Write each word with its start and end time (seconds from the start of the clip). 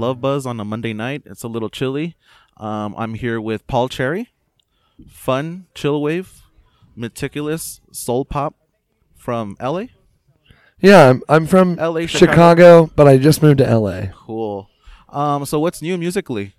Love 0.00 0.20
Buzz 0.20 0.46
on 0.46 0.58
a 0.58 0.64
Monday 0.64 0.94
night. 0.94 1.22
It's 1.26 1.42
a 1.42 1.48
little 1.48 1.68
chilly. 1.68 2.16
Um, 2.56 2.94
I'm 2.96 3.12
here 3.14 3.38
with 3.40 3.66
Paul 3.66 3.88
Cherry, 3.90 4.30
fun 5.08 5.66
chill 5.74 6.00
wave, 6.00 6.40
meticulous 6.96 7.80
soul 7.92 8.24
pop 8.24 8.54
from 9.14 9.56
LA. 9.60 9.84
Yeah, 10.80 11.10
I'm, 11.10 11.22
I'm 11.28 11.46
from 11.46 11.76
LA, 11.76 12.06
Chicago, 12.06 12.06
Chicago. 12.06 12.90
but 12.96 13.06
I 13.06 13.18
just 13.18 13.42
moved 13.42 13.58
to 13.58 13.76
LA. 13.78 14.06
Cool. 14.24 14.70
Um, 15.10 15.44
so 15.44 15.60
what's 15.60 15.82
new 15.82 15.98
musically? 15.98 16.54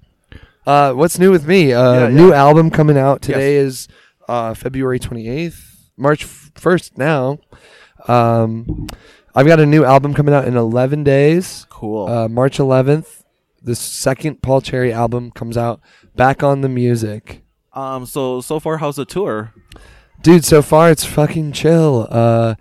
Uh, 0.67 0.93
what's 0.93 1.17
new 1.17 1.31
with 1.31 1.47
me? 1.47 1.73
Uh, 1.73 2.01
Yeah, 2.01 2.07
New 2.09 2.29
yeah. 2.29 2.35
album 2.35 2.69
coming 2.69 2.97
out 2.97 3.23
today 3.23 3.55
is 3.55 3.87
uh, 4.27 4.53
February 4.53 4.99
28th, 4.99 5.77
March 5.97 6.27
1st 6.27 6.97
now. 6.99 7.39
Um, 8.07 8.85
I've 9.33 9.47
got 9.47 9.59
a 9.59 9.65
new 9.65 9.83
album 9.83 10.13
coming 10.13 10.35
out 10.35 10.45
in 10.47 10.55
11 10.55 11.03
days. 11.03 11.65
Cool. 11.69 12.07
Uh, 12.07 12.27
March 12.27 12.57
11th, 12.59 13.20
the 13.61 13.75
second 13.75 14.41
Paul 14.41 14.61
Cherry 14.61 14.91
album 14.93 15.31
comes 15.31 15.57
out. 15.57 15.81
Back 16.15 16.43
on 16.43 16.61
the 16.61 16.69
music. 16.69 17.41
um, 17.73 18.05
so 18.05 18.41
so 18.41 18.59
far, 18.59 18.77
how's 18.77 18.95
the 18.97 19.05
tour? 19.05 19.53
Dude, 20.21 20.45
so 20.45 20.61
far 20.61 20.91
it's 20.91 21.05
fucking 21.05 21.51
chill. 21.53 22.07
Uh, 22.09 22.55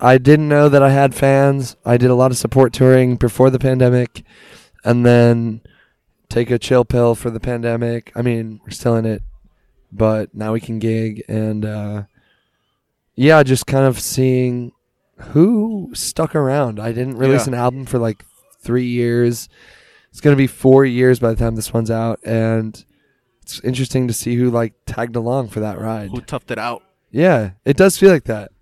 I 0.00 0.18
didn't 0.18 0.48
know 0.48 0.68
that 0.68 0.82
I 0.82 0.90
had 0.90 1.14
fans. 1.14 1.76
I 1.84 1.96
did 1.96 2.10
a 2.10 2.14
lot 2.14 2.30
of 2.30 2.36
support 2.38 2.72
touring 2.72 3.16
before 3.16 3.50
the 3.50 3.58
pandemic, 3.58 4.24
and 4.84 5.04
then 5.06 5.60
take 6.28 6.50
a 6.50 6.58
chill 6.58 6.84
pill 6.84 7.14
for 7.14 7.30
the 7.30 7.40
pandemic. 7.40 8.12
I 8.16 8.22
mean, 8.22 8.60
we're 8.64 8.70
still 8.70 8.96
in 8.96 9.04
it, 9.04 9.22
but 9.92 10.34
now 10.34 10.52
we 10.54 10.60
can 10.60 10.78
gig, 10.78 11.22
and 11.28 11.64
uh, 11.64 12.02
yeah, 13.14 13.42
just 13.42 13.66
kind 13.66 13.84
of 13.84 14.00
seeing 14.00 14.72
who 15.18 15.90
stuck 15.94 16.34
around. 16.34 16.80
I 16.80 16.92
didn't 16.92 17.16
release 17.18 17.46
Yeah. 17.46 17.54
an 17.54 17.58
album 17.60 17.84
for 17.86 17.98
like 17.98 18.24
three 18.60 18.86
years. 18.86 19.48
It's 20.12 20.20
gonna 20.20 20.36
be 20.36 20.46
four 20.46 20.84
years 20.84 21.18
by 21.18 21.30
the 21.30 21.36
time 21.36 21.56
this 21.56 21.72
one's 21.72 21.90
out, 21.90 22.20
and 22.24 22.84
it's 23.42 23.58
interesting 23.60 24.06
to 24.06 24.14
see 24.14 24.36
who 24.36 24.50
like 24.50 24.74
tagged 24.86 25.16
along 25.16 25.48
for 25.48 25.58
that 25.60 25.80
ride. 25.80 26.10
Who 26.10 26.20
toughed 26.20 26.50
it 26.52 26.58
out? 26.58 26.82
Yeah, 27.10 27.50
it 27.64 27.76
does 27.76 27.98
feel 27.98 28.10
like 28.12 28.24
that. 28.24 28.52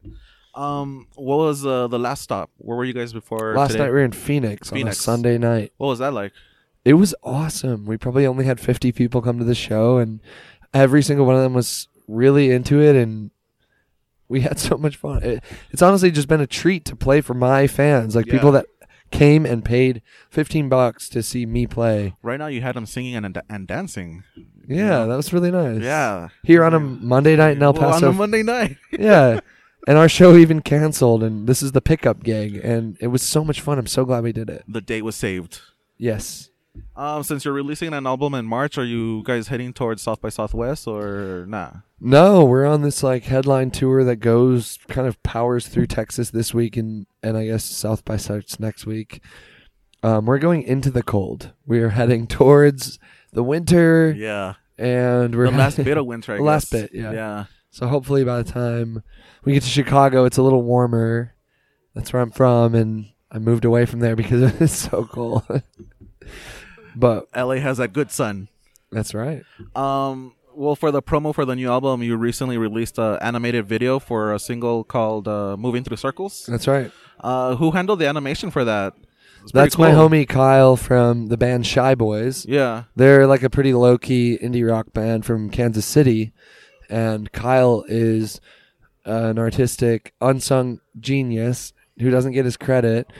Um, 0.54 1.06
what 1.14 1.36
was 1.36 1.64
uh, 1.66 1.86
the 1.88 1.98
last 1.98 2.22
stop? 2.22 2.50
Where 2.58 2.76
were 2.76 2.84
you 2.84 2.92
guys 2.92 3.12
before? 3.12 3.54
Last 3.54 3.72
today? 3.72 3.80
night 3.84 3.88
we 3.90 3.94
were 3.94 4.04
in 4.04 4.12
Phoenix, 4.12 4.70
Phoenix. 4.70 4.84
on 4.86 4.88
a 4.88 4.94
Sunday 4.94 5.38
night. 5.38 5.72
What 5.76 5.88
was 5.88 5.98
that 6.00 6.12
like? 6.12 6.32
It 6.84 6.94
was 6.94 7.14
awesome. 7.22 7.84
We 7.84 7.96
probably 7.96 8.26
only 8.26 8.46
had 8.46 8.58
50 8.58 8.90
people 8.92 9.20
come 9.20 9.38
to 9.38 9.44
the 9.44 9.54
show, 9.54 9.98
and 9.98 10.20
every 10.72 11.02
single 11.02 11.26
one 11.26 11.36
of 11.36 11.42
them 11.42 11.52
was 11.54 11.88
really 12.08 12.50
into 12.50 12.80
it, 12.80 12.96
and 12.96 13.30
we 14.28 14.40
had 14.40 14.58
so 14.60 14.76
much 14.76 14.96
fun. 14.96 15.22
It, 15.22 15.44
it's 15.72 15.82
honestly 15.82 16.10
just 16.10 16.28
been 16.28 16.40
a 16.40 16.46
treat 16.46 16.84
to 16.86 16.96
play 16.96 17.20
for 17.20 17.34
my 17.34 17.66
fans, 17.66 18.16
like 18.16 18.26
Yeah. 18.26 18.32
people 18.34 18.52
that 18.52 18.66
came 19.10 19.44
and 19.44 19.64
paid 19.64 20.02
15 20.30 20.68
bucks 20.68 21.08
to 21.10 21.22
see 21.22 21.46
me 21.46 21.66
play. 21.66 22.14
Right 22.22 22.38
now, 22.38 22.46
you 22.46 22.60
had 22.62 22.76
them 22.76 22.86
singing 22.86 23.16
and 23.16 23.40
and 23.48 23.66
dancing. 23.66 24.24
Yeah, 24.68 25.06
that 25.06 25.16
was 25.16 25.32
really 25.32 25.50
nice. 25.50 25.80
Yeah. 25.82 26.28
Here 26.44 26.64
on 26.64 26.74
a 26.74 26.80
Monday 26.80 27.36
night 27.36 27.56
in 27.56 27.62
El 27.62 27.72
Well, 27.72 27.92
on 27.94 28.04
a 28.04 28.12
Monday 28.12 28.42
night. 28.42 28.76
yeah. 28.92 29.40
And 29.88 29.96
our 29.98 30.08
show 30.08 30.36
even 30.36 30.60
canceled, 30.60 31.22
and 31.22 31.48
this 31.48 31.62
is 31.62 31.72
the 31.72 31.80
pickup 31.80 32.22
gig, 32.22 32.56
and 32.56 32.96
it 33.00 33.08
was 33.08 33.22
so 33.22 33.42
much 33.42 33.60
fun. 33.60 33.78
I'm 33.78 33.86
so 33.86 34.04
glad 34.04 34.22
we 34.22 34.32
did 34.32 34.50
it. 34.50 34.62
the 34.68 34.80
date 34.80 35.02
was 35.02 35.16
saved. 35.16 35.60
Yes. 35.96 36.50
Um, 36.96 37.22
since 37.22 37.44
you're 37.44 37.54
releasing 37.54 37.92
an 37.94 38.06
album 38.06 38.34
in 38.34 38.46
March, 38.46 38.76
are 38.78 38.84
you 38.84 39.22
guys 39.24 39.48
heading 39.48 39.72
towards 39.72 40.02
South 40.02 40.20
by 40.20 40.28
Southwest 40.28 40.86
or 40.86 41.46
nah? 41.48 41.72
No, 42.00 42.44
we're 42.44 42.66
on 42.66 42.82
this 42.82 43.02
like 43.02 43.24
headline 43.24 43.70
tour 43.70 44.04
that 44.04 44.16
goes 44.16 44.78
kind 44.88 45.06
of 45.06 45.22
powers 45.22 45.68
through 45.68 45.86
Texas 45.86 46.30
this 46.30 46.54
week 46.54 46.76
and 46.76 47.06
and 47.22 47.36
I 47.36 47.46
guess 47.46 47.64
South 47.64 48.04
by 48.04 48.16
starts 48.16 48.58
next 48.58 48.86
week. 48.86 49.22
Um, 50.02 50.26
we're 50.26 50.38
going 50.38 50.62
into 50.62 50.90
the 50.90 51.02
cold. 51.02 51.52
We 51.66 51.80
are 51.80 51.90
heading 51.90 52.26
towards 52.28 52.98
the 53.32 53.44
winter, 53.44 54.14
Yeah, 54.16 54.54
and 54.78 55.34
we're 55.34 55.50
the 55.50 55.56
last 55.56 55.76
bit 55.84 55.98
of 55.98 56.06
winter. 56.06 56.34
I 56.34 56.36
The 56.38 56.42
last 56.42 56.70
bit, 56.70 56.90
yeah. 56.92 57.12
yeah. 57.12 57.44
So 57.70 57.86
hopefully 57.86 58.24
by 58.24 58.42
the 58.42 58.50
time 58.50 59.02
we 59.44 59.52
get 59.52 59.62
to 59.62 59.68
Chicago, 59.68 60.24
it's 60.24 60.38
a 60.38 60.42
little 60.42 60.62
warmer. 60.62 61.34
That's 61.94 62.12
where 62.12 62.22
I'm 62.22 62.30
from, 62.30 62.74
and 62.74 63.06
I 63.30 63.38
moved 63.38 63.64
away 63.64 63.86
from 63.86 64.00
there 64.00 64.16
because 64.16 64.42
it's 64.60 64.74
so 64.74 65.04
cold. 65.04 65.44
But 66.96 67.28
LA 67.36 67.56
has 67.56 67.78
that 67.78 67.92
good 67.92 68.10
sun. 68.10 68.48
that's 68.92 69.14
right. 69.14 69.42
Um, 69.74 70.34
well, 70.54 70.74
for 70.76 70.90
the 70.90 71.00
promo 71.00 71.34
for 71.34 71.44
the 71.44 71.54
new 71.54 71.70
album, 71.70 72.02
you 72.02 72.16
recently 72.16 72.58
released 72.58 72.98
an 72.98 73.18
animated 73.22 73.66
video 73.66 73.98
for 73.98 74.34
a 74.34 74.38
single 74.38 74.84
called 74.84 75.28
uh, 75.28 75.56
"Moving 75.56 75.84
Through 75.84 75.96
Circles." 75.96 76.46
That's 76.46 76.66
right. 76.66 76.90
Uh, 77.20 77.56
who 77.56 77.70
handled 77.70 77.98
the 78.00 78.06
animation 78.08 78.50
for 78.50 78.64
that? 78.64 78.94
That's 79.54 79.78
my 79.78 79.92
homie 79.92 80.28
Kyle 80.28 80.76
from 80.76 81.28
the 81.28 81.36
band 81.38 81.66
Shy 81.66 81.94
Boys. 81.94 82.44
Yeah, 82.46 82.84
They're 82.96 83.26
like 83.26 83.42
a 83.42 83.48
pretty 83.48 83.72
low 83.72 83.96
key 83.96 84.38
indie 84.42 84.68
rock 84.68 84.92
band 84.92 85.24
from 85.24 85.48
Kansas 85.50 85.86
City, 85.86 86.32
and 86.90 87.32
Kyle 87.32 87.84
is 87.88 88.40
an 89.06 89.38
artistic, 89.38 90.12
unsung 90.20 90.80
genius 90.98 91.72
who 91.98 92.10
doesn't 92.10 92.32
get 92.32 92.44
his 92.44 92.58
credit, 92.58 93.10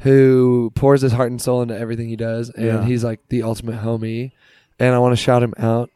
who 0.00 0.72
pours 0.74 1.02
his 1.02 1.12
heart 1.12 1.30
and 1.30 1.40
soul 1.40 1.62
into 1.62 1.76
everything 1.78 2.08
he 2.08 2.16
does, 2.16 2.50
and 2.50 2.64
Yeah. 2.66 2.84
he's 2.84 3.04
like 3.04 3.20
the 3.28 3.42
ultimate 3.42 3.80
homie. 3.82 4.32
And 4.78 4.94
I 4.94 4.98
want 4.98 5.12
to 5.12 5.16
shout 5.22 5.42
him 5.42 5.54
out. 5.58 5.90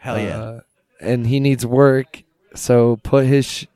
hell 0.00 0.18
yeah. 0.18 0.38
Uh, 0.40 0.60
and 1.00 1.26
he 1.26 1.38
needs 1.40 1.64
work, 1.66 2.22
so 2.54 2.96
put 3.02 3.26
his. 3.26 3.44
Sh- 3.46 3.66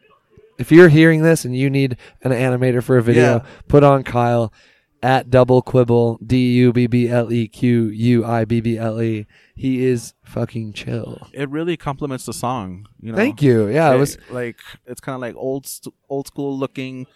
if 0.58 0.72
you're 0.72 0.88
hearing 0.88 1.22
this 1.22 1.44
and 1.44 1.54
you 1.56 1.68
need 1.68 1.96
an 2.22 2.32
animator 2.32 2.82
for 2.82 2.96
a 2.96 3.02
video, 3.02 3.22
Yeah. 3.36 3.44
put 3.68 3.84
on 3.84 4.02
Kyle 4.02 4.52
at 5.02 5.30
double 5.30 5.60
quibble 5.60 6.18
D 6.26 6.52
U 6.54 6.72
B 6.72 6.86
B 6.86 7.08
L 7.08 7.30
E 7.30 7.46
Q 7.46 7.84
U 7.88 8.24
I 8.24 8.44
B 8.46 8.60
B 8.60 8.78
L 8.78 9.00
E. 9.02 9.26
He 9.54 9.84
is 9.84 10.14
fucking 10.24 10.72
chill. 10.72 11.28
it 11.32 11.48
really 11.50 11.76
complements 11.76 12.24
the 12.26 12.32
song. 12.32 12.86
You 13.00 13.12
know. 13.12 13.16
Thank 13.16 13.42
you. 13.42 13.68
Yeah, 13.68 13.92
it 13.92 13.98
was. 13.98 14.16
like 14.30 14.58
it's 14.86 15.00
kind 15.00 15.14
of 15.14 15.20
like 15.20 15.36
old 15.36 15.66
st- 15.66 15.94
old 16.08 16.26
school 16.26 16.56
looking 16.58 17.06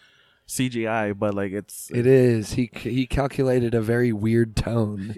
CGI, 0.51 1.19
but 1.19 1.35
like 1.35 1.53
it's 1.53 1.91
It 1.95 2.07
is. 2.07 2.53
He 2.55 2.71
he 2.75 3.07
calculated 3.07 3.75
a 3.75 3.81
very 3.81 4.13
weird 4.13 4.57
tone 4.57 5.15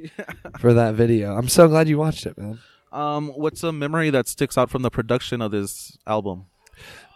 for 0.59 0.73
that 0.75 0.95
video. 0.95 1.37
I'm 1.37 1.49
so 1.49 1.69
glad 1.69 1.89
you 1.89 1.99
watched 1.99 2.27
it, 2.27 2.37
man. 2.39 2.59
Um, 2.93 3.29
what's 3.29 3.63
a 3.63 3.73
memory 3.73 4.11
that 4.11 4.29
sticks 4.29 4.59
out 4.59 4.69
from 4.71 4.83
the 4.83 4.91
production 4.91 5.41
of 5.41 5.51
this 5.51 5.97
album? 6.07 6.47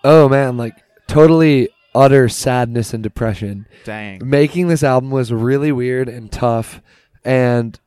Oh 0.02 0.28
man, 0.28 0.56
like 0.56 0.74
totally 1.06 1.68
utter 1.94 2.28
sadness 2.28 2.92
and 2.94 3.02
depression. 3.02 3.66
Dang. 3.84 4.20
making 4.28 4.68
this 4.68 4.82
album 4.82 5.10
was 5.10 5.32
really 5.32 5.72
weird 5.72 6.08
and 6.08 6.30
tough 6.30 6.80
and 7.24 7.80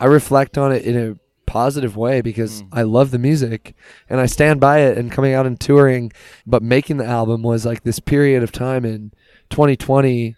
i 0.00 0.04
reflect 0.04 0.58
on 0.58 0.72
it 0.72 0.84
in 0.84 0.96
a 0.98 1.16
positive 1.46 1.96
way 1.96 2.20
because 2.22 2.62
Mm. 2.62 2.68
i 2.72 2.82
love 2.82 3.10
the 3.12 3.18
music 3.20 3.74
and 4.10 4.18
i 4.20 4.26
stand 4.26 4.58
by 4.60 4.80
it 4.80 4.98
and 4.98 5.12
coming 5.12 5.32
out 5.32 5.46
and 5.46 5.60
touring 5.60 6.10
but 6.46 6.62
making 6.62 6.96
the 6.96 7.04
album 7.06 7.42
was 7.42 7.64
like 7.64 7.84
this 7.84 8.00
period 8.00 8.42
of 8.42 8.50
time 8.50 8.84
in 8.84 9.12
2020 9.52 10.34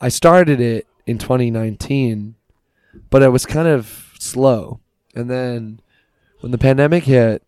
i 0.00 0.08
started 0.08 0.60
it 0.60 0.86
in 1.06 1.18
2019 1.18 2.34
but 3.10 3.22
it 3.22 3.28
was 3.28 3.46
kind 3.46 3.68
of 3.68 4.12
slow 4.18 4.80
and 5.14 5.30
then 5.30 5.80
when 6.40 6.50
the 6.50 6.58
pandemic 6.58 7.04
hit 7.04 7.42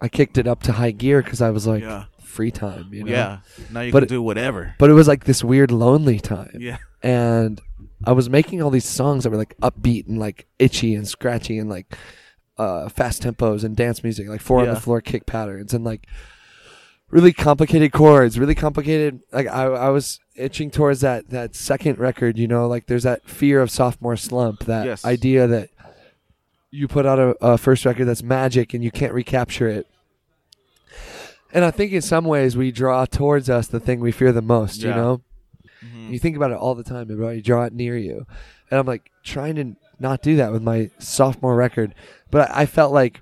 i 0.00 0.08
kicked 0.08 0.38
it 0.38 0.46
up 0.46 0.62
to 0.62 0.72
high 0.72 0.90
gear 0.90 1.22
because 1.22 1.42
i 1.42 1.50
was 1.50 1.66
like 1.66 1.82
yeah. 1.82 2.04
free 2.22 2.50
time 2.50 2.88
you 2.92 3.02
know 3.04 3.10
Yeah. 3.10 3.38
Now 3.72 3.80
you 3.80 3.90
But 3.92 4.00
can 4.00 4.08
do 4.08 4.22
whatever. 4.22 4.74
but 4.78 4.90
it 4.90 4.92
was 4.94 5.08
like 5.08 5.24
this 5.24 5.42
weird 5.42 5.70
lonely 5.70 6.20
time 6.20 6.56
Yeah. 6.58 6.78
and 7.02 7.60
I 8.04 8.12
was 8.12 8.30
making 8.30 8.62
all 8.62 8.70
these 8.70 8.84
songs 8.84 9.24
that 9.24 9.30
were 9.30 9.36
like 9.36 9.56
upbeat 9.60 10.06
and 10.06 10.20
like 10.20 10.46
itchy 10.60 10.94
and 10.94 11.06
scratchy 11.08 11.58
and 11.58 11.68
like 11.68 11.98
uh, 12.56 12.88
fast 12.88 13.22
tempos 13.24 13.64
and 13.64 13.74
dance 13.76 14.04
music, 14.04 14.28
like 14.28 14.40
four 14.40 14.60
on 14.60 14.68
the 14.68 14.78
floor 14.80 15.00
kick 15.00 15.26
patterns 15.26 15.74
and 15.74 15.84
like 15.84 16.06
really 17.10 17.32
complicated 17.32 17.92
chords, 17.92 18.38
really 18.38 18.54
complicated. 18.54 19.20
Like 19.32 19.46
I, 19.46 19.64
I 19.64 19.88
was 19.90 20.20
itching 20.36 20.70
towards 20.70 21.00
that 21.00 21.30
that 21.30 21.54
second 21.54 21.98
record, 21.98 22.38
you 22.38 22.46
know, 22.46 22.66
like 22.68 22.86
there's 22.86 23.02
that 23.04 23.28
fear 23.28 23.60
of 23.60 23.70
sophomore 23.70 24.16
slump, 24.16 24.64
that 24.66 24.86
Yes. 24.86 25.04
idea 25.04 25.46
that 25.46 25.70
you 26.70 26.86
put 26.86 27.06
out 27.06 27.18
a, 27.18 27.28
a 27.44 27.56
first 27.58 27.84
record 27.86 28.04
that's 28.04 28.22
magic 28.22 28.74
and 28.74 28.84
you 28.84 28.90
can't 28.90 29.12
recapture 29.14 29.68
it. 29.68 29.86
And 31.52 31.64
I 31.64 31.70
think 31.70 31.92
in 31.92 32.02
some 32.02 32.24
ways 32.26 32.56
we 32.56 32.70
draw 32.70 33.06
towards 33.06 33.48
us 33.48 33.66
the 33.68 33.80
thing 33.80 34.00
we 34.00 34.12
fear 34.12 34.32
the 34.32 34.42
most, 34.42 34.82
you 34.82 34.90
Yeah. 34.90 34.96
know? 34.96 35.22
Mhm. 35.82 36.10
You 36.12 36.18
think 36.18 36.36
about 36.36 36.50
it 36.50 36.58
all 36.58 36.74
the 36.74 36.84
time, 36.84 37.06
bro. 37.06 37.30
You 37.30 37.40
draw 37.40 37.64
it 37.64 37.72
near 37.72 37.96
you, 37.96 38.26
and 38.70 38.78
I'm 38.80 38.86
like 38.86 39.10
trying 39.24 39.54
to 39.56 39.76
not 39.98 40.22
do 40.22 40.36
that 40.36 40.52
with 40.52 40.62
my 40.62 40.90
sophomore 40.98 41.56
record. 41.56 41.94
But 42.30 42.50
I 42.52 42.66
felt 42.66 42.92
like 42.92 43.20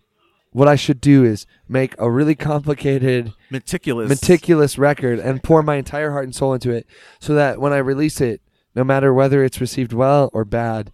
what 0.56 0.68
I 0.68 0.74
should 0.76 1.02
do 1.02 1.22
is 1.22 1.44
make 1.68 1.94
a 1.98 2.10
really 2.10 2.34
complicated, 2.34 3.34
Meticulous. 3.50 4.08
meticulous 4.08 4.78
record 4.78 5.18
and 5.18 5.42
pour 5.42 5.62
my 5.62 5.74
entire 5.76 6.12
heart 6.12 6.24
and 6.24 6.34
soul 6.34 6.54
into 6.54 6.70
it, 6.70 6.86
so 7.20 7.34
that 7.34 7.60
when 7.60 7.74
I 7.74 7.76
release 7.78 8.22
it, 8.22 8.40
no 8.74 8.82
matter 8.82 9.12
whether 9.12 9.44
it's 9.44 9.60
received 9.60 9.92
well 9.92 10.30
or 10.32 10.46
bad, 10.46 10.92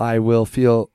I 0.00 0.18
will 0.18 0.44
feel 0.44 0.90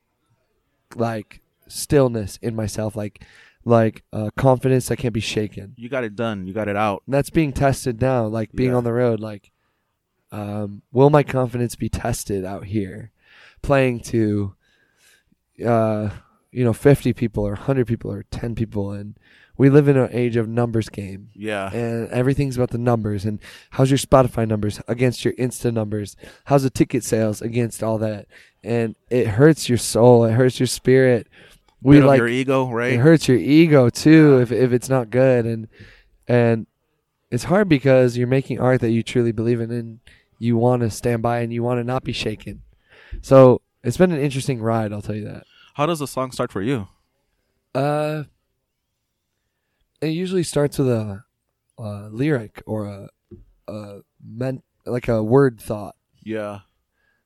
like 0.95 1.39
stillness 1.67 2.37
in 2.41 2.55
myself, 2.57 2.95
like 2.95 3.23
like 3.63 4.03
uh, 4.11 4.29
confidence 4.35 4.87
that 4.89 4.97
can't 4.97 5.13
be 5.13 5.19
shaken. 5.21 5.73
You 5.77 5.87
got 5.87 6.03
it 6.03 6.15
done. 6.15 6.45
You 6.45 6.53
got 6.53 6.67
it 6.67 6.75
out. 6.75 7.03
And 7.05 7.13
that's 7.13 7.29
being 7.29 7.53
tested 7.53 8.01
now, 8.01 8.25
like 8.25 8.51
being 8.53 8.71
Yeah. 8.71 8.75
on 8.77 8.83
the 8.83 8.93
road. 8.93 9.19
Like, 9.19 9.51
um, 10.31 10.81
will 10.91 11.09
my 11.09 11.23
confidence 11.23 11.75
be 11.75 11.87
tested 11.89 12.43
out 12.45 12.65
here, 12.65 13.11
playing 13.61 13.99
to, 14.11 14.55
uh, 15.65 16.09
you 16.51 16.63
know, 16.63 16.73
fifty 16.73 17.13
people 17.13 17.45
or 17.45 17.55
hundred 17.55 17.87
people 17.87 18.11
or 18.11 18.23
ten 18.31 18.55
people, 18.55 18.91
and 18.91 19.15
we 19.57 19.69
live 19.69 19.87
in 19.87 19.97
an 19.97 20.09
age 20.11 20.35
of 20.37 20.47
numbers 20.47 20.87
game, 20.89 21.29
Yeah. 21.35 21.69
and 21.73 22.09
everything's 22.11 22.55
about 22.55 22.69
the 22.69 22.77
numbers. 22.77 23.25
And 23.25 23.39
how's 23.71 23.91
your 23.91 23.97
Spotify 23.97 24.47
numbers 24.47 24.81
against 24.87 25.25
your 25.25 25.33
Insta 25.35 25.73
numbers? 25.73 26.15
How's 26.45 26.63
the 26.63 26.69
ticket 26.69 27.03
sales 27.03 27.41
against 27.41 27.83
all 27.83 27.97
that? 27.99 28.27
And 28.63 28.95
it 29.09 29.27
hurts 29.27 29.67
your 29.69 29.77
soul. 29.77 30.23
It 30.25 30.31
hurts 30.33 30.59
your 30.59 30.67
spirit. 30.67 31.27
We 31.81 31.97
Bit 31.99 32.05
like 32.05 32.17
your 32.17 32.27
ego, 32.27 32.69
right? 32.71 32.93
it 32.93 32.97
hurts 32.99 33.27
your 33.27 33.37
ego 33.37 33.89
too 33.89 34.39
if 34.39 34.51
if 34.51 34.71
it's 34.73 34.89
not 34.89 35.09
good 35.09 35.45
and 35.45 35.67
and 36.27 36.67
it's 37.31 37.45
hard 37.45 37.69
because 37.69 38.17
you're 38.17 38.27
making 38.27 38.59
art 38.59 38.81
that 38.81 38.91
you 38.91 39.03
truly 39.03 39.31
believe 39.31 39.61
in 39.61 39.71
and 39.71 39.99
you 40.39 40.57
want 40.57 40.81
to 40.81 40.89
stand 40.89 41.21
by 41.21 41.39
and 41.39 41.53
you 41.53 41.61
want 41.63 41.79
to 41.79 41.83
not 41.83 42.03
be 42.03 42.11
shaken. 42.13 42.63
So 43.21 43.61
it's 43.83 43.97
been 43.97 44.11
an 44.11 44.19
interesting 44.19 44.61
ride, 44.61 44.91
I'll 44.91 45.01
tell 45.01 45.15
you 45.15 45.25
that. 45.25 45.43
How 45.79 45.85
does 45.85 45.99
the 45.99 46.07
song 46.07 46.31
start 46.31 46.51
for 46.51 46.61
you? 46.61 46.89
Uh, 47.73 48.23
it 50.01 50.07
usually 50.09 50.43
starts 50.43 50.77
with 50.77 50.89
a, 50.89 51.23
a 51.77 52.09
lyric 52.11 52.61
or 52.65 52.85
a 52.85 53.07
a 53.65 53.99
meant 54.21 54.65
like 54.85 55.07
a 55.07 55.23
word 55.23 55.61
thought. 55.61 55.95
Yeah. 56.21 56.59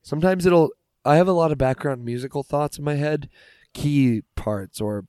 Sometimes 0.03 0.45
it'll. 0.45 0.69
I 1.03 1.15
have 1.15 1.27
a 1.27 1.31
lot 1.31 1.51
of 1.51 1.57
background 1.57 2.05
musical 2.05 2.43
thoughts 2.43 2.77
in 2.77 2.83
my 2.83 2.93
head, 2.93 3.27
key 3.73 4.21
parts 4.35 4.79
or 4.79 5.05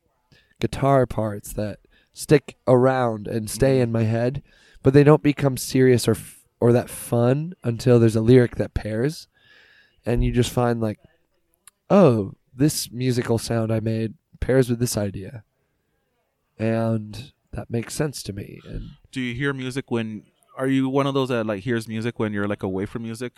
guitar 0.58 1.05
parts 1.05 1.52
that 1.52 1.81
stick 2.14 2.56
around 2.67 3.29
and 3.29 3.50
stay 3.50 3.81
in 3.81 3.93
my 3.93 4.05
head, 4.05 4.43
but 4.82 4.94
they 4.94 5.05
don't 5.05 5.23
become 5.23 5.58
serious 5.58 6.08
or 6.08 6.12
f- 6.12 6.46
or 6.61 6.73
that 6.73 6.88
fun 6.88 7.52
until 7.62 8.00
there's 8.00 8.17
a 8.17 8.23
lyric 8.23 8.56
that 8.56 8.73
pairs, 8.73 9.29
and 10.06 10.25
you 10.25 10.32
just 10.32 10.50
find 10.50 10.81
like, 10.81 10.99
oh, 11.91 12.32
this 12.56 12.91
musical 12.91 13.39
sound 13.39 13.73
I 13.73 13.81
made 13.81 14.15
pairs 14.41 14.69
with 14.71 14.79
this 14.79 14.97
idea, 14.97 15.43
and 16.59 17.33
that 17.53 17.71
makes 17.71 17.95
sense 17.95 18.23
to 18.25 18.33
me. 18.33 18.61
And 18.67 18.91
Do 19.12 19.21
you 19.21 19.35
hear 19.35 19.53
music 19.53 19.91
when? 19.91 20.25
Are 20.56 20.69
you 20.69 20.89
one 20.89 21.06
of 21.06 21.15
those 21.15 21.31
that 21.31 21.47
like 21.47 21.62
hears 21.65 21.89
music 21.89 22.19
when 22.19 22.33
you're 22.33 22.47
like 22.47 22.62
away 22.62 22.87
from 22.87 23.03
music, 23.03 23.33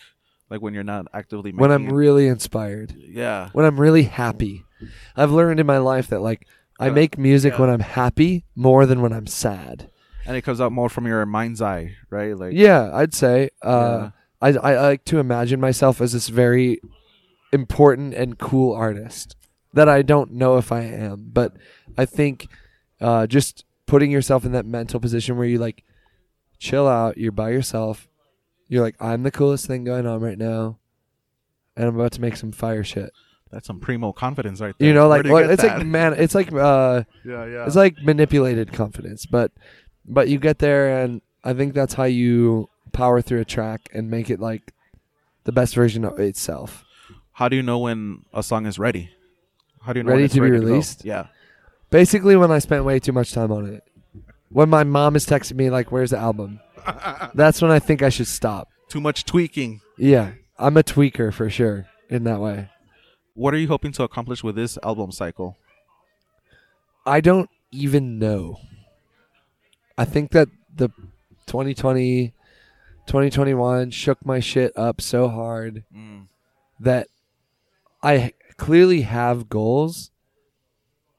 like 0.50 0.60
when 0.60 0.74
you're 0.74 0.84
not 0.84 1.06
actively 1.14 1.50
making 1.50 1.60
when 1.60 1.70
I'm 1.72 1.86
it? 1.88 1.92
really 1.92 2.26
inspired, 2.28 2.94
yeah. 2.98 3.48
when 3.52 3.64
I'm 3.64 3.80
really 3.80 4.02
happy. 4.02 4.64
I've 5.16 5.32
learned 5.32 5.58
in 5.58 5.66
my 5.66 5.78
life 5.78 6.08
that 6.08 6.20
like 6.20 6.46
I 6.78 6.88
Yeah. 6.88 6.92
make 6.92 7.16
music 7.16 7.54
Yeah. 7.54 7.60
when 7.62 7.70
I'm 7.70 7.80
happy 7.80 8.44
more 8.54 8.84
than 8.84 9.00
when 9.00 9.12
I'm 9.14 9.26
sad. 9.26 9.90
and 10.26 10.36
it 10.36 10.42
comes 10.42 10.60
out 10.60 10.72
more 10.72 10.88
from 10.90 11.06
your 11.06 11.24
mind's 11.24 11.62
eye, 11.62 11.94
right? 12.10 12.36
Like 12.36 12.52
Yeah, 12.52 12.90
I'd 12.92 13.14
say. 13.14 13.48
Uh, 13.62 14.10
I, 14.42 14.48
I 14.50 14.74
I 14.74 14.80
like 14.82 15.04
to 15.06 15.18
imagine 15.18 15.58
myself 15.60 16.00
as 16.02 16.12
this 16.12 16.28
very 16.28 16.80
important 17.56 18.14
and 18.14 18.38
cool 18.38 18.72
artist 18.72 19.34
that 19.72 19.88
I 19.88 20.02
don't 20.02 20.32
know 20.32 20.56
if 20.56 20.70
I 20.70 20.82
am, 20.82 21.30
but 21.32 21.56
I 21.98 22.04
think 22.04 22.46
uh, 23.00 23.26
just 23.26 23.64
putting 23.86 24.10
yourself 24.10 24.44
in 24.44 24.52
that 24.52 24.66
mental 24.66 25.00
position 25.00 25.36
where 25.36 25.46
you 25.46 25.58
like 25.58 25.82
chill 26.58 26.86
out, 26.86 27.18
you're 27.18 27.32
by 27.32 27.50
yourself, 27.50 28.08
you're 28.68 28.82
like 28.82 28.96
I'm 29.00 29.22
the 29.22 29.30
coolest 29.30 29.66
thing 29.66 29.84
going 29.84 30.06
on 30.06 30.20
right 30.20 30.38
now, 30.38 30.78
and 31.76 31.86
I'm 31.88 31.96
about 31.96 32.12
to 32.12 32.20
make 32.20 32.36
some 32.36 32.52
fire 32.52 32.84
shit. 32.84 33.12
that's 33.50 33.66
some 33.66 33.80
primo 33.80 34.12
confidence 34.12 34.60
right 34.60 34.74
there. 34.78 34.88
You 34.88 34.94
know, 34.94 35.08
like 35.08 35.24
you 35.24 35.38
get 35.40 35.50
it's 35.50 35.62
that? 35.62 35.78
like 35.78 35.86
man, 35.86 36.14
it's 36.14 36.34
like 36.34 36.52
uh, 36.52 37.02
yeah, 37.24 37.46
yeah. 37.46 37.66
it's 37.66 37.76
like 37.76 37.96
manipulated 38.02 38.72
confidence, 38.72 39.26
but 39.26 39.52
but 40.04 40.28
you 40.28 40.38
get 40.38 40.58
there, 40.58 41.02
and 41.02 41.22
I 41.44 41.54
think 41.54 41.74
that's 41.74 41.94
how 41.94 42.04
you 42.04 42.68
power 42.92 43.20
through 43.20 43.40
a 43.40 43.44
track 43.44 43.88
and 43.92 44.10
make 44.10 44.30
it 44.30 44.40
like 44.40 44.72
the 45.44 45.52
best 45.52 45.74
version 45.74 46.04
of 46.04 46.18
itself. 46.18 46.85
How 47.36 47.48
do 47.48 47.56
you 47.56 47.62
know 47.62 47.78
when 47.78 48.24
a 48.32 48.42
song 48.42 48.64
is 48.66 48.78
ready? 48.78 49.10
How 49.82 49.92
do 49.92 50.00
you 50.00 50.04
know 50.04 50.10
Ready 50.10 50.22
when 50.22 50.24
it's 50.24 50.34
ready 50.36 50.50
to 50.50 50.52
be 50.52 50.58
ready 50.58 50.64
go? 50.66 50.70
released? 50.72 51.04
yeah. 51.04 51.26
Basically, 51.90 52.34
when 52.34 52.50
I 52.50 52.58
spent 52.58 52.84
way 52.84 52.98
too 52.98 53.12
much 53.12 53.32
time 53.32 53.52
on 53.52 53.66
it, 53.66 53.84
when 54.48 54.68
my 54.70 54.84
mom 54.84 55.14
is 55.16 55.26
texting 55.26 55.56
me 55.56 55.70
like, 55.70 55.92
"Where's 55.92 56.10
the 56.10 56.18
album?" 56.18 56.60
that's 57.34 57.60
when 57.62 57.70
I 57.70 57.78
think 57.78 58.02
I 58.02 58.08
should 58.08 58.26
stop. 58.26 58.68
Too 58.88 59.00
much 59.00 59.24
tweaking. 59.24 59.80
Yeah, 59.98 60.32
I'm 60.58 60.76
a 60.76 60.82
tweaker 60.82 61.32
for 61.32 61.48
sure 61.50 61.86
in 62.08 62.24
that 62.24 62.40
way. 62.40 62.70
What 63.34 63.52
are 63.54 63.58
you 63.58 63.68
hoping 63.68 63.92
to 63.92 64.02
accomplish 64.02 64.42
with 64.42 64.56
this 64.56 64.78
album 64.82 65.12
cycle? 65.12 65.56
I 67.04 67.20
don't 67.20 67.50
even 67.70 68.18
know. 68.18 68.58
I 69.98 70.04
think 70.06 70.30
that 70.32 70.48
the 70.74 70.88
2020, 71.46 72.32
2021 73.06 73.90
shook 73.90 74.24
my 74.26 74.40
shit 74.40 74.72
up 74.76 75.00
so 75.00 75.28
hard 75.28 75.84
Mm. 75.94 76.26
that 76.80 77.06
I 78.02 78.32
clearly 78.56 79.02
have 79.02 79.48
goals 79.48 80.10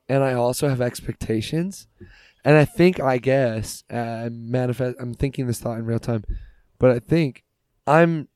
and 0.10 0.24
I 0.24 0.34
also 0.34 0.70
have 0.70 0.82
expectations. 0.82 1.88
And 2.46 2.56
I 2.56 2.66
think, 2.66 3.00
I 3.00 3.18
guess, 3.18 3.84
uh, 3.92 3.98
I'm 3.98 4.50
manifest. 4.50 4.96
I'm 5.00 5.14
thinking 5.14 5.48
this 5.48 5.60
thought 5.60 5.80
in 5.80 5.86
real 5.86 6.00
time, 6.00 6.24
but 6.80 6.92
I 6.92 7.00
think 7.00 7.44
I'm 7.86 8.30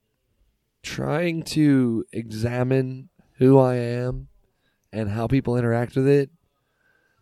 trying 0.83 1.43
to 1.43 2.05
examine 2.11 3.09
who 3.37 3.57
I 3.57 3.75
am 3.75 4.27
and 4.91 5.09
how 5.09 5.27
people 5.27 5.55
interact 5.55 5.95
with 5.95 6.07
it. 6.07 6.29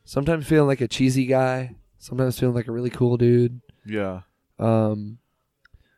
Sometimes 0.04 0.48
feeling 0.48 0.68
like 0.68 0.82
a 0.82 0.88
cheesy 0.88 1.28
guy, 1.28 1.76
sometimes 2.00 2.40
feeling 2.40 2.56
like 2.56 2.68
a 2.68 2.72
really 2.72 2.90
cool 2.90 3.18
dude. 3.18 3.62
Yeah. 3.86 4.22
Um, 4.58 5.20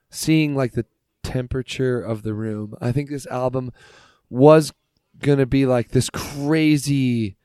seeing 0.09 0.55
like 0.55 0.73
the 0.73 0.85
temperature 1.23 2.01
of 2.01 2.23
the 2.23 2.33
room. 2.33 2.75
I 2.81 2.91
think 2.91 3.09
this 3.09 3.25
album 3.27 3.71
was 4.29 4.73
gonna 5.21 5.45
be 5.45 5.65
like 5.65 5.89
this 5.89 6.09
crazy, 6.09 7.37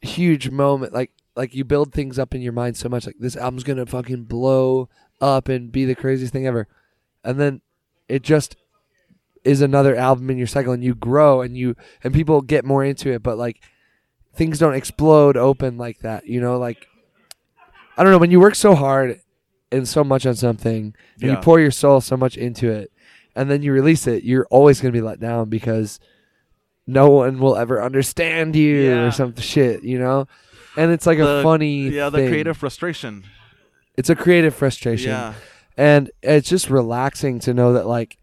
huge 0.00 0.50
moment. 0.50 0.92
Like 0.92 1.12
like 1.34 1.54
you 1.54 1.64
build 1.64 1.92
things 1.92 2.18
up 2.18 2.34
in 2.34 2.42
your 2.42 2.52
mind 2.52 2.76
so 2.76 2.88
much. 2.88 3.06
Like 3.06 3.16
this 3.18 3.36
album's 3.36 3.64
gonna 3.64 3.86
fucking 3.86 4.24
blow 4.24 4.88
up 5.20 5.48
and 5.48 5.72
be 5.72 5.84
the 5.84 5.94
craziest 5.94 6.32
thing 6.32 6.46
ever, 6.46 6.68
and 7.24 7.40
then 7.40 7.60
it 8.08 8.22
just 8.22 8.56
is 9.44 9.60
another 9.60 9.94
album 9.94 10.30
in 10.30 10.38
your 10.38 10.46
cycle, 10.46 10.72
and 10.72 10.84
you 10.84 10.94
grow 10.94 11.40
and 11.40 11.56
you 11.56 11.76
and 12.02 12.14
people 12.14 12.40
get 12.40 12.64
more 12.64 12.84
into 12.84 13.12
it. 13.12 13.22
But 13.22 13.38
like 13.38 13.62
things 14.34 14.58
don't 14.58 14.74
explode 14.74 15.36
open 15.36 15.78
like 15.78 16.00
that. 16.00 16.26
You 16.26 16.40
know, 16.40 16.58
like 16.58 16.86
I 17.96 18.02
don't 18.02 18.12
know 18.12 18.18
when 18.18 18.30
you 18.30 18.40
work 18.40 18.54
so 18.54 18.74
hard 18.74 19.20
and 19.72 19.88
so 19.88 20.04
much 20.04 20.26
on 20.26 20.34
something 20.34 20.94
and 21.20 21.30
you 21.30 21.36
pour 21.38 21.58
your 21.60 21.70
soul 21.70 22.00
so 22.00 22.16
much 22.16 22.36
into 22.36 22.70
it 22.70 22.92
and 23.34 23.50
then 23.50 23.62
you 23.62 23.72
release 23.72 24.06
it 24.06 24.22
you're 24.22 24.46
always 24.46 24.80
going 24.80 24.92
to 24.92 24.96
be 24.96 25.02
let 25.02 25.20
down 25.20 25.48
because 25.48 25.98
no 26.86 27.10
one 27.10 27.38
will 27.38 27.56
ever 27.56 27.82
understand 27.82 28.54
you 28.56 28.76
Yeah. 28.76 29.06
or 29.06 29.10
some 29.10 29.34
shit 29.36 29.82
you 29.82 29.98
know 29.98 30.26
and 30.76 30.90
it's 30.92 31.06
like 31.06 31.18
a 31.18 31.42
funny 31.42 31.88
Yeah, 31.88 32.10
the 32.10 32.18
thing. 32.18 32.28
creative 32.28 32.56
frustration. 32.56 33.24
it's 33.96 34.10
a 34.10 34.14
creative 34.16 34.54
frustration 34.54 35.10
Yeah. 35.10 35.34
and 35.76 36.10
it's 36.22 36.48
just 36.48 36.70
relaxing 36.70 37.38
to 37.40 37.54
know 37.54 37.72
that 37.72 37.86
like 37.86 38.18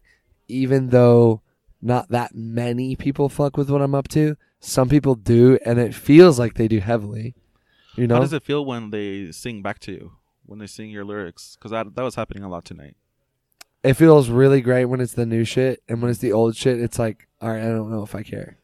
even 0.48 0.90
though 0.90 1.40
not 1.82 2.08
that 2.10 2.34
many 2.34 2.96
people 2.96 3.28
fuck 3.28 3.56
with 3.56 3.68
what 3.70 3.82
i'm 3.82 3.94
up 3.94 4.08
to 4.08 4.36
some 4.60 4.88
people 4.88 5.14
do 5.14 5.58
and 5.66 5.78
it 5.78 5.94
feels 5.94 6.38
like 6.38 6.54
they 6.54 6.68
do 6.68 6.78
heavily 6.80 7.34
you 7.96 8.06
know 8.06 8.14
How 8.16 8.20
does 8.22 8.32
it 8.32 8.42
feel 8.44 8.64
when 8.64 8.90
they 8.90 9.30
sing 9.30 9.62
back 9.62 9.78
to 9.80 9.92
you? 9.92 10.12
When 10.46 10.58
they 10.58 10.66
sing 10.66 10.90
your 10.90 11.04
lyrics? 11.04 11.54
Because 11.56 11.70
that 11.70 11.94
that 11.94 12.02
was 12.02 12.16
happening 12.16 12.42
a 12.42 12.48
lot 12.48 12.64
tonight. 12.64 12.96
It 13.84 13.94
feels 13.94 14.28
really 14.30 14.60
great 14.60 14.86
when 14.86 15.00
it's 15.00 15.12
the 15.12 15.26
new 15.26 15.44
shit 15.44 15.82
and 15.88 16.00
when 16.02 16.10
it's 16.10 16.20
the 16.20 16.32
old 16.32 16.56
shit 16.56 16.80
it's 16.80 16.98
like 16.98 17.28
all 17.40 17.50
right 17.50 17.62
i 17.62 17.66
don't 17.66 17.90
know 17.90 18.02
if 18.02 18.14
i 18.14 18.22
care. 18.22 18.56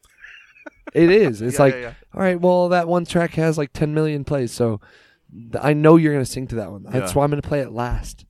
It 0.93 1.09
is. 1.09 1.41
It's 1.41 1.55
Yeah, 1.57 1.61
like 1.61 1.73
yeah, 1.75 1.79
yeah. 1.81 1.93
all 2.13 2.21
right 2.21 2.39
well 2.41 2.69
that 2.69 2.87
one 2.87 3.05
track 3.05 3.31
has 3.35 3.57
like 3.57 3.71
10 3.71 3.93
million 3.93 4.23
plays 4.25 4.51
so 4.51 4.81
th- 5.31 5.63
i 5.63 5.73
know 5.73 5.95
you're 5.95 6.13
gonna 6.13 6.25
sing 6.25 6.47
to 6.47 6.55
that 6.55 6.71
one. 6.71 6.83
That's 6.83 7.15
why 7.15 7.23
i'm 7.23 7.29
gonna 7.29 7.41
play 7.41 7.61
it 7.61 7.71
last. 7.71 8.25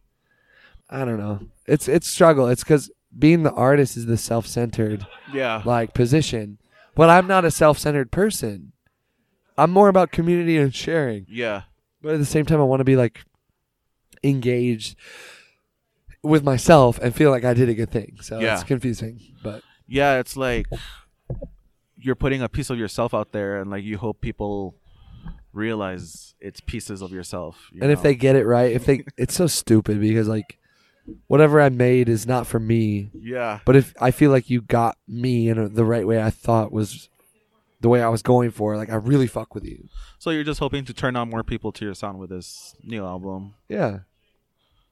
I 0.89 1.05
don't 1.05 1.17
know. 1.17 1.39
It's 1.65 1.87
it's 1.87 2.07
struggle. 2.07 2.47
It's 2.47 2.63
because 2.63 2.91
being 3.17 3.43
the 3.43 3.53
artist 3.53 3.95
is 3.97 4.05
the 4.05 4.17
self-centered 4.17 5.07
yeah. 5.33 5.61
like 5.65 5.93
position. 5.93 6.57
But 6.95 7.09
i'm 7.09 7.27
not 7.27 7.45
a 7.45 7.51
self-centered 7.51 8.11
person. 8.11 8.73
I'm 9.57 9.71
more 9.71 9.87
about 9.89 10.11
community 10.11 10.57
and 10.57 10.73
sharing. 10.75 11.25
Yeah. 11.29 11.63
but 12.01 12.13
at 12.13 12.19
the 12.19 12.25
same 12.25 12.45
time, 12.45 12.59
I 12.59 12.63
want 12.63 12.79
to 12.79 12.83
be 12.85 12.95
like 12.95 13.23
engaged 14.23 14.95
with 16.23 16.43
myself 16.43 16.99
and 16.99 17.15
feel 17.15 17.31
like 17.31 17.43
I 17.43 17.53
did 17.53 17.69
a 17.69 17.73
good 17.73 17.91
thing. 17.91 18.17
So 18.21 18.39
Yeah. 18.39 18.55
it's 18.55 18.63
confusing, 18.63 19.19
but 19.43 19.63
Yeah, 19.87 20.19
it's 20.19 20.37
like 20.37 20.67
you're 21.97 22.15
putting 22.15 22.41
a 22.41 22.49
piece 22.49 22.69
of 22.69 22.77
yourself 22.77 23.13
out 23.13 23.31
there, 23.31 23.59
and 23.61 23.69
like 23.69 23.83
you 23.83 23.97
hope 23.97 24.21
people 24.21 24.75
realize 25.53 26.33
it's 26.39 26.59
pieces 26.61 27.01
of 27.01 27.11
yourself. 27.11 27.69
you 27.71 27.81
and 27.81 27.91
if 27.91 27.99
know? 27.99 28.03
they 28.03 28.15
get 28.15 28.35
it 28.35 28.45
right, 28.45 28.71
if 28.71 28.85
they, 28.85 29.03
it's 29.17 29.33
so 29.35 29.47
stupid 29.47 29.99
because 29.99 30.27
like 30.27 30.57
whatever 31.27 31.59
I 31.59 31.69
made 31.69 32.07
is 32.09 32.25
not 32.25 32.47
for 32.47 32.59
me. 32.59 33.09
yeah, 33.13 33.59
But 33.65 33.75
if 33.75 33.93
I 33.99 34.11
feel 34.11 34.31
like 34.31 34.49
you 34.49 34.61
got 34.61 34.97
me 35.07 35.49
in 35.49 35.57
a, 35.57 35.67
the 35.67 35.83
right 35.85 36.07
way, 36.07 36.21
I 36.21 36.29
thought 36.29 36.71
was 36.71 37.09
the 37.81 37.89
way 37.89 38.01
I 38.01 38.09
was 38.09 38.21
going 38.21 38.51
for, 38.51 38.77
like 38.77 38.89
I 38.91 38.95
really 38.95 39.27
fuck 39.27 39.53
with 39.55 39.65
you. 39.65 39.89
so 40.19 40.29
you're 40.29 40.43
just 40.43 40.59
hoping 40.59 40.85
to 40.85 40.93
turn 40.93 41.15
on 41.15 41.29
more 41.29 41.43
people 41.43 41.71
to 41.73 41.85
your 41.85 41.95
sound 41.95 42.19
with 42.19 42.29
this 42.29 42.75
new 42.83 43.03
album. 43.03 43.55
Yeah. 43.67 43.99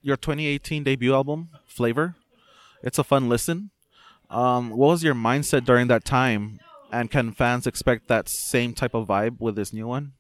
Your 0.02 0.18
2018 0.18 0.84
debut 0.84 1.14
album, 1.14 1.50
Flavor. 1.66 2.16
It's 2.82 2.98
a 2.98 3.04
fun 3.04 3.28
listen. 3.28 3.72
Um, 4.30 4.70
what 4.70 4.88
was 4.88 5.04
your 5.04 5.16
mindset 5.16 5.66
during 5.66 5.88
that 5.88 6.06
time? 6.06 6.60
And 6.92 7.12
can 7.12 7.32
fans 7.32 7.68
expect 7.68 8.08
that 8.08 8.30
same 8.30 8.74
type 8.74 8.94
of 8.94 9.08
vibe 9.08 9.40
with 9.40 9.56
this 9.56 9.74
new 9.74 9.88
one? 9.88 10.14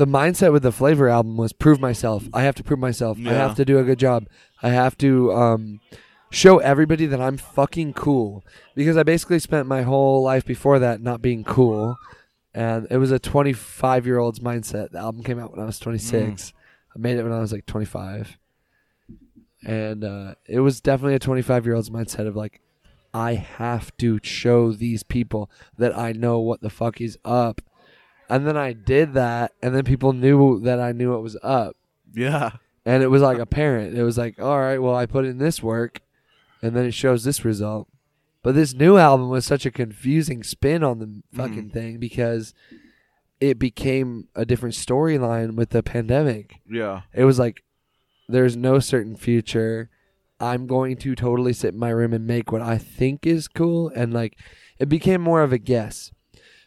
the 0.00 0.06
mindset 0.06 0.50
with 0.50 0.62
the 0.62 0.72
flavor 0.72 1.10
album 1.10 1.36
was 1.36 1.52
prove 1.52 1.78
myself. 1.78 2.26
I 2.32 2.40
have 2.44 2.54
to 2.54 2.64
prove 2.64 2.80
myself. 2.80 3.18
I 3.18 3.34
have 3.34 3.54
to 3.56 3.66
do 3.66 3.78
a 3.78 3.84
good 3.84 3.98
job. 3.98 4.28
I 4.62 4.70
have 4.70 4.96
to 4.96 5.30
um, 5.34 5.80
show 6.30 6.56
everybody 6.56 7.04
that 7.04 7.20
I'm 7.20 7.36
fucking 7.36 7.92
cool 7.92 8.42
because 8.74 8.96
I 8.96 9.02
basically 9.02 9.40
spent 9.40 9.68
my 9.68 9.82
whole 9.82 10.22
life 10.22 10.46
before 10.46 10.78
that 10.78 11.02
not 11.02 11.20
being 11.20 11.44
cool, 11.44 11.98
and 12.54 12.86
it 12.90 12.96
was 12.96 13.10
a 13.10 13.18
25 13.18 14.06
year 14.06 14.18
old's 14.18 14.40
mindset. 14.40 14.92
The 14.92 15.00
album 15.00 15.22
came 15.22 15.38
out 15.38 15.50
when 15.50 15.60
I 15.60 15.66
was 15.66 15.78
26. 15.78 16.54
I 16.96 16.98
made 16.98 17.18
it 17.18 17.22
when 17.22 17.32
I 17.32 17.40
was 17.40 17.52
like 17.52 17.66
25, 17.66 18.38
and 19.64 20.04
uh, 20.04 20.34
it 20.46 20.60
was 20.60 20.80
definitely 20.80 21.14
a 21.14 21.18
25 21.20 21.66
year 21.66 21.74
old's 21.74 21.90
mindset 21.90 22.26
of 22.26 22.36
like. 22.36 22.60
I 23.12 23.34
have 23.34 23.96
to 23.96 24.20
show 24.22 24.70
these 24.70 25.02
people 25.02 25.50
that 25.76 25.98
I 25.98 26.12
know 26.12 26.38
what 26.38 26.60
the 26.60 26.70
fuck 26.70 27.00
is 27.00 27.18
up 27.24 27.60
and 28.30 28.46
then 28.46 28.56
I 28.56 28.72
did 28.72 29.14
that, 29.14 29.52
and 29.60 29.74
then 29.74 29.82
people 29.84 30.12
knew 30.12 30.60
that 30.60 30.78
I 30.80 30.92
knew 30.92 31.10
what 31.10 31.22
was 31.22 31.36
up, 31.42 31.76
Yeah, 32.14 32.52
and 32.86 33.02
it 33.02 33.08
was 33.08 33.22
like 33.22 33.38
apparent. 33.38 33.98
It 33.98 34.04
was 34.04 34.16
like, 34.16 34.40
all 34.40 34.60
right, 34.60 34.78
well, 34.78 34.94
I 34.94 35.04
put 35.06 35.24
in 35.24 35.38
this 35.38 35.62
work, 35.62 36.00
and 36.62 36.74
then 36.76 36.86
it 36.86 36.94
shows 36.94 37.24
this 37.24 37.44
result. 37.44 37.88
But 38.42 38.54
this 38.54 38.72
new 38.72 38.96
album 38.96 39.28
was 39.28 39.44
such 39.44 39.66
a 39.66 39.70
confusing 39.70 40.44
spin 40.44 40.82
on 40.84 40.98
the 41.00 41.22
fucking 41.36 41.70
thing 41.70 41.98
because 41.98 42.54
it 43.40 43.58
became 43.58 44.28
a 44.34 44.46
different 44.46 44.76
storyline 44.76 45.56
with 45.56 45.70
the 45.70 45.82
pandemic. 45.82 46.60
yeah, 46.70 47.02
It 47.12 47.24
was 47.24 47.38
like, 47.38 47.64
there's 48.32 48.56
no 48.56 48.78
certain 48.78 49.16
future. 49.16 49.90
I'm 50.38 50.66
going 50.66 50.96
to 50.98 51.14
totally 51.14 51.52
sit 51.52 51.74
in 51.74 51.80
my 51.80 51.90
room 51.90 52.12
and 52.12 52.26
make 52.26 52.50
what 52.50 52.62
I 52.62 52.78
think 52.78 53.26
is 53.26 53.46
cool. 53.46 53.90
And 53.94 54.12
like, 54.14 54.38
it 54.78 54.88
became 54.88 55.20
more 55.20 55.42
of 55.42 55.52
a 55.52 55.58
guess 55.58 56.12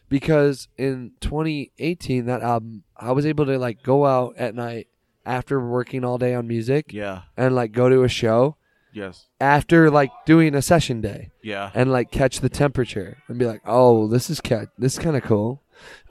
because 0.08 0.68
in 0.78 1.12
2018, 1.20 2.26
that 2.26 2.42
album, 2.42 2.84
I 2.96 3.12
was 3.12 3.26
able 3.26 3.46
to 3.46 3.58
like 3.58 3.82
go 3.82 4.06
out 4.06 4.36
at 4.36 4.54
night 4.54 4.88
after 5.26 5.60
working 5.60 6.04
all 6.04 6.18
day 6.18 6.34
on 6.34 6.46
music 6.46 6.92
yeah, 6.92 7.22
and 7.36 7.54
like 7.54 7.72
go 7.72 7.88
to 7.88 8.02
a 8.02 8.08
show 8.08 8.56
yes, 8.92 9.26
after 9.40 9.90
like 9.90 10.10
doing 10.26 10.54
a 10.54 10.62
session 10.62 11.00
day 11.00 11.30
yeah, 11.42 11.70
and 11.74 11.90
like 11.90 12.10
catch 12.10 12.40
the 12.40 12.48
temperature 12.48 13.18
and 13.28 13.38
be 13.38 13.46
like, 13.46 13.62
oh, 13.66 14.06
this 14.06 14.30
is 14.30 14.40
ca- 14.40 14.66
this 14.78 14.94
is 14.94 14.98
kind 14.98 15.16
of 15.16 15.22
cool. 15.22 15.62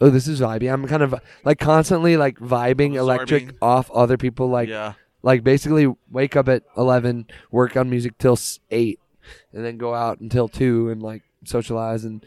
Oh, 0.01 0.09
this 0.09 0.27
is 0.27 0.41
vibey. 0.41 0.71
I'm 0.71 0.85
kind 0.87 1.03
of 1.03 1.15
like 1.45 1.59
constantly 1.59 2.17
like 2.17 2.37
vibing 2.39 2.95
electric 2.95 3.55
off 3.61 3.89
other 3.91 4.17
people. 4.17 4.47
Like 4.47 4.67
yeah, 4.67 4.93
like 5.23 5.43
basically 5.43 5.87
wake 6.11 6.35
up 6.35 6.47
at 6.47 6.63
11 6.77 7.25
work 7.51 7.75
on 7.75 7.89
music 7.89 8.17
till 8.19 8.37
8 8.69 8.99
and 9.53 9.65
then 9.65 9.77
go 9.77 9.93
out 9.95 10.19
until 10.19 10.47
2 10.47 10.89
and 10.89 11.01
like 11.01 11.23
socialize 11.45 12.03
and 12.03 12.23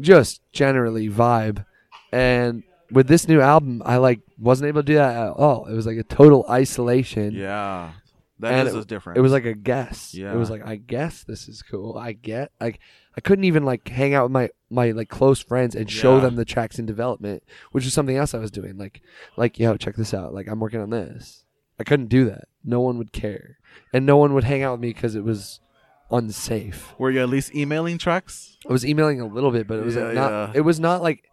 just 0.00 0.40
generally 0.52 1.08
vibe 1.08 1.64
and 2.12 2.62
with 2.90 3.06
this 3.08 3.28
new 3.28 3.40
album 3.40 3.82
i 3.84 3.96
like 3.96 4.20
wasn't 4.38 4.66
able 4.66 4.82
to 4.82 4.86
do 4.86 4.94
that 4.94 5.14
at 5.16 5.32
all 5.32 5.66
it 5.66 5.74
was 5.74 5.86
like 5.86 5.96
a 5.98 6.02
total 6.02 6.44
isolation 6.50 7.32
yeah. 7.34 7.92
That 8.38 8.52
and 8.52 8.68
is 8.68 8.74
it, 8.74 8.80
a 8.80 8.84
difference. 8.84 9.16
it 9.16 9.22
was 9.22 9.32
like 9.32 9.46
a 9.46 9.54
guess 9.54 10.12
Yeah. 10.12 10.32
it 10.32 10.36
was 10.36 10.50
like 10.50 10.62
i 10.66 10.76
guess 10.76 11.24
this 11.24 11.48
is 11.48 11.62
cool 11.62 11.96
i 11.96 12.12
get 12.12 12.52
like 12.60 12.80
i 13.16 13.20
couldn't 13.22 13.44
even 13.44 13.64
like 13.64 13.88
hang 13.88 14.12
out 14.12 14.24
with 14.24 14.32
my 14.32 14.50
my 14.68 14.90
like 14.90 15.08
close 15.08 15.40
friends 15.40 15.74
and 15.74 15.90
show 15.90 16.16
Yeah. 16.16 16.22
them 16.22 16.36
the 16.36 16.44
tracks 16.44 16.78
in 16.78 16.84
development 16.84 17.42
which 17.72 17.86
is 17.86 17.94
something 17.94 18.16
else 18.16 18.34
i 18.34 18.38
was 18.38 18.50
doing 18.50 18.76
like 18.76 19.00
like 19.38 19.58
yo 19.58 19.76
check 19.78 19.96
this 19.96 20.12
out 20.12 20.34
like 20.34 20.48
i'm 20.48 20.60
working 20.60 20.80
on 20.80 20.90
this 20.90 21.44
i 21.78 21.84
couldn't 21.84 22.08
do 22.08 22.24
that 22.24 22.44
no 22.64 22.80
one 22.80 22.98
would 22.98 23.12
care 23.12 23.58
and 23.92 24.04
no 24.06 24.16
one 24.16 24.32
would 24.34 24.44
hang 24.44 24.62
out 24.62 24.72
with 24.72 24.80
me 24.80 24.88
because 24.92 25.14
it 25.14 25.24
was 25.24 25.60
unsafe 26.10 26.94
Were 26.98 27.10
you 27.10 27.20
at 27.20 27.28
least 27.28 27.54
emailing 27.54 27.98
tracks? 27.98 28.56
i 28.68 28.72
was 28.72 28.84
emailing 28.86 29.20
a 29.20 29.26
little 29.26 29.50
bit 29.50 29.66
but 29.66 29.78
it 29.78 29.84
was 29.84 29.96
Yeah, 29.96 30.12
not 30.12 30.30
yeah. 30.30 30.52
it 30.54 30.60
was 30.62 30.78
not 30.80 31.02
like 31.02 31.24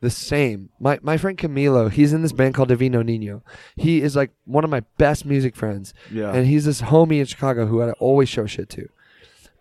the 0.00 0.10
same 0.10 0.68
my 0.78 0.98
my 1.02 1.16
friend 1.16 1.36
camilo 1.38 1.90
he's 1.90 2.12
in 2.12 2.22
this 2.22 2.32
band 2.32 2.54
called 2.54 2.68
Divino 2.68 3.02
Niño 3.02 3.42
he 3.74 4.02
is 4.02 4.14
like 4.14 4.30
one 4.44 4.62
of 4.64 4.70
my 4.70 4.80
best 4.98 5.24
music 5.24 5.56
friends 5.56 5.94
Yeah, 6.10 6.32
and 6.32 6.46
he's 6.46 6.64
this 6.66 6.82
homie 6.82 7.20
in 7.20 7.26
Chicago 7.26 7.66
who 7.66 7.80
I 7.82 7.90
always 7.92 8.28
show 8.28 8.46
shit 8.46 8.68
to. 8.70 8.88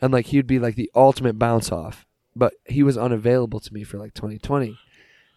And 0.02 0.12
like 0.12 0.26
he'd 0.28 0.48
be 0.48 0.60
like 0.60 0.76
the 0.76 0.92
ultimate 0.94 1.40
bounce 1.40 1.72
off. 1.72 2.06
But 2.36 2.54
he 2.66 2.84
was 2.84 2.98
unavailable 2.98 3.62
to 3.62 3.74
me 3.74 3.86
for 3.86 3.98
like 3.98 4.14
2020. 4.16 4.78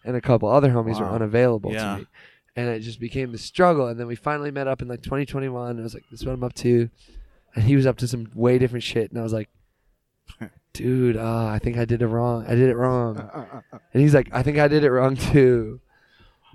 And 0.03 0.15
a 0.17 0.21
couple 0.21 0.49
other 0.49 0.71
homies 0.71 0.99
were 0.99 1.05
unavailable 1.09 1.71
Yeah. 1.71 1.93
to 1.93 1.99
me. 2.01 2.07
And 2.57 2.67
it 2.67 2.79
just 2.79 2.99
became 2.99 3.31
the 3.31 3.37
struggle. 3.37 3.87
And 3.87 3.99
then 3.99 4.07
we 4.07 4.15
finally 4.15 4.51
met 4.51 4.67
up 4.67 4.81
in 4.81 4.87
like 4.87 5.03
2021. 5.03 5.69
And 5.71 5.79
I 5.79 5.83
was 5.83 5.93
like, 5.93 6.03
this 6.11 6.21
is 6.21 6.25
what 6.25 6.33
I'm 6.33 6.43
up 6.43 6.55
to. 6.55 6.89
And 7.55 7.63
he 7.63 7.75
was 7.75 7.85
up 7.85 7.97
to 7.99 8.07
some 8.07 8.29
way 8.33 8.57
different 8.57 8.83
shit. 8.83 9.11
And 9.11 9.19
I 9.19 9.23
was 9.23 9.31
like, 9.31 9.49
dude, 10.73 11.15
uh, 11.17 11.45
I 11.45 11.59
think 11.59 11.77
I 11.77 11.85
did 11.85 12.01
it 12.01 12.07
wrong. 12.07 12.45
I 12.47 12.55
did 12.55 12.69
it 12.69 12.75
wrong. 12.75 13.17
Uh, 13.17 13.29
uh, 13.33 13.59
uh, 13.73 13.79
and 13.93 14.01
he's 14.01 14.13
like, 14.13 14.29
I 14.33 14.43
think 14.43 14.57
I 14.57 14.67
did 14.67 14.83
it 14.83 14.91
wrong 14.91 15.15
too. 15.15 15.79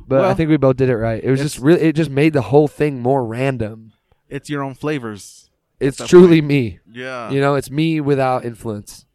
But 0.06 0.24
I 0.24 0.34
think 0.34 0.50
we 0.50 0.56
both 0.56 0.76
did 0.76 0.88
it 0.88 0.96
right. 0.96 1.22
It 1.22 1.30
was 1.30 1.40
just 1.40 1.58
really, 1.58 1.80
it 1.82 1.94
just 1.94 2.10
made 2.10 2.32
the 2.32 2.42
whole 2.42 2.66
thing 2.66 3.00
more 3.00 3.24
random. 3.24 3.92
it's 4.28 4.50
your 4.50 4.62
own 4.62 4.74
flavors. 4.74 5.50
It's 5.78 6.04
truly 6.08 6.40
me. 6.40 6.80
Yeah. 6.92 7.30
You 7.30 7.40
know, 7.40 7.54
it's 7.54 7.70
me 7.70 8.00
without 8.00 8.44
influence. 8.44 9.06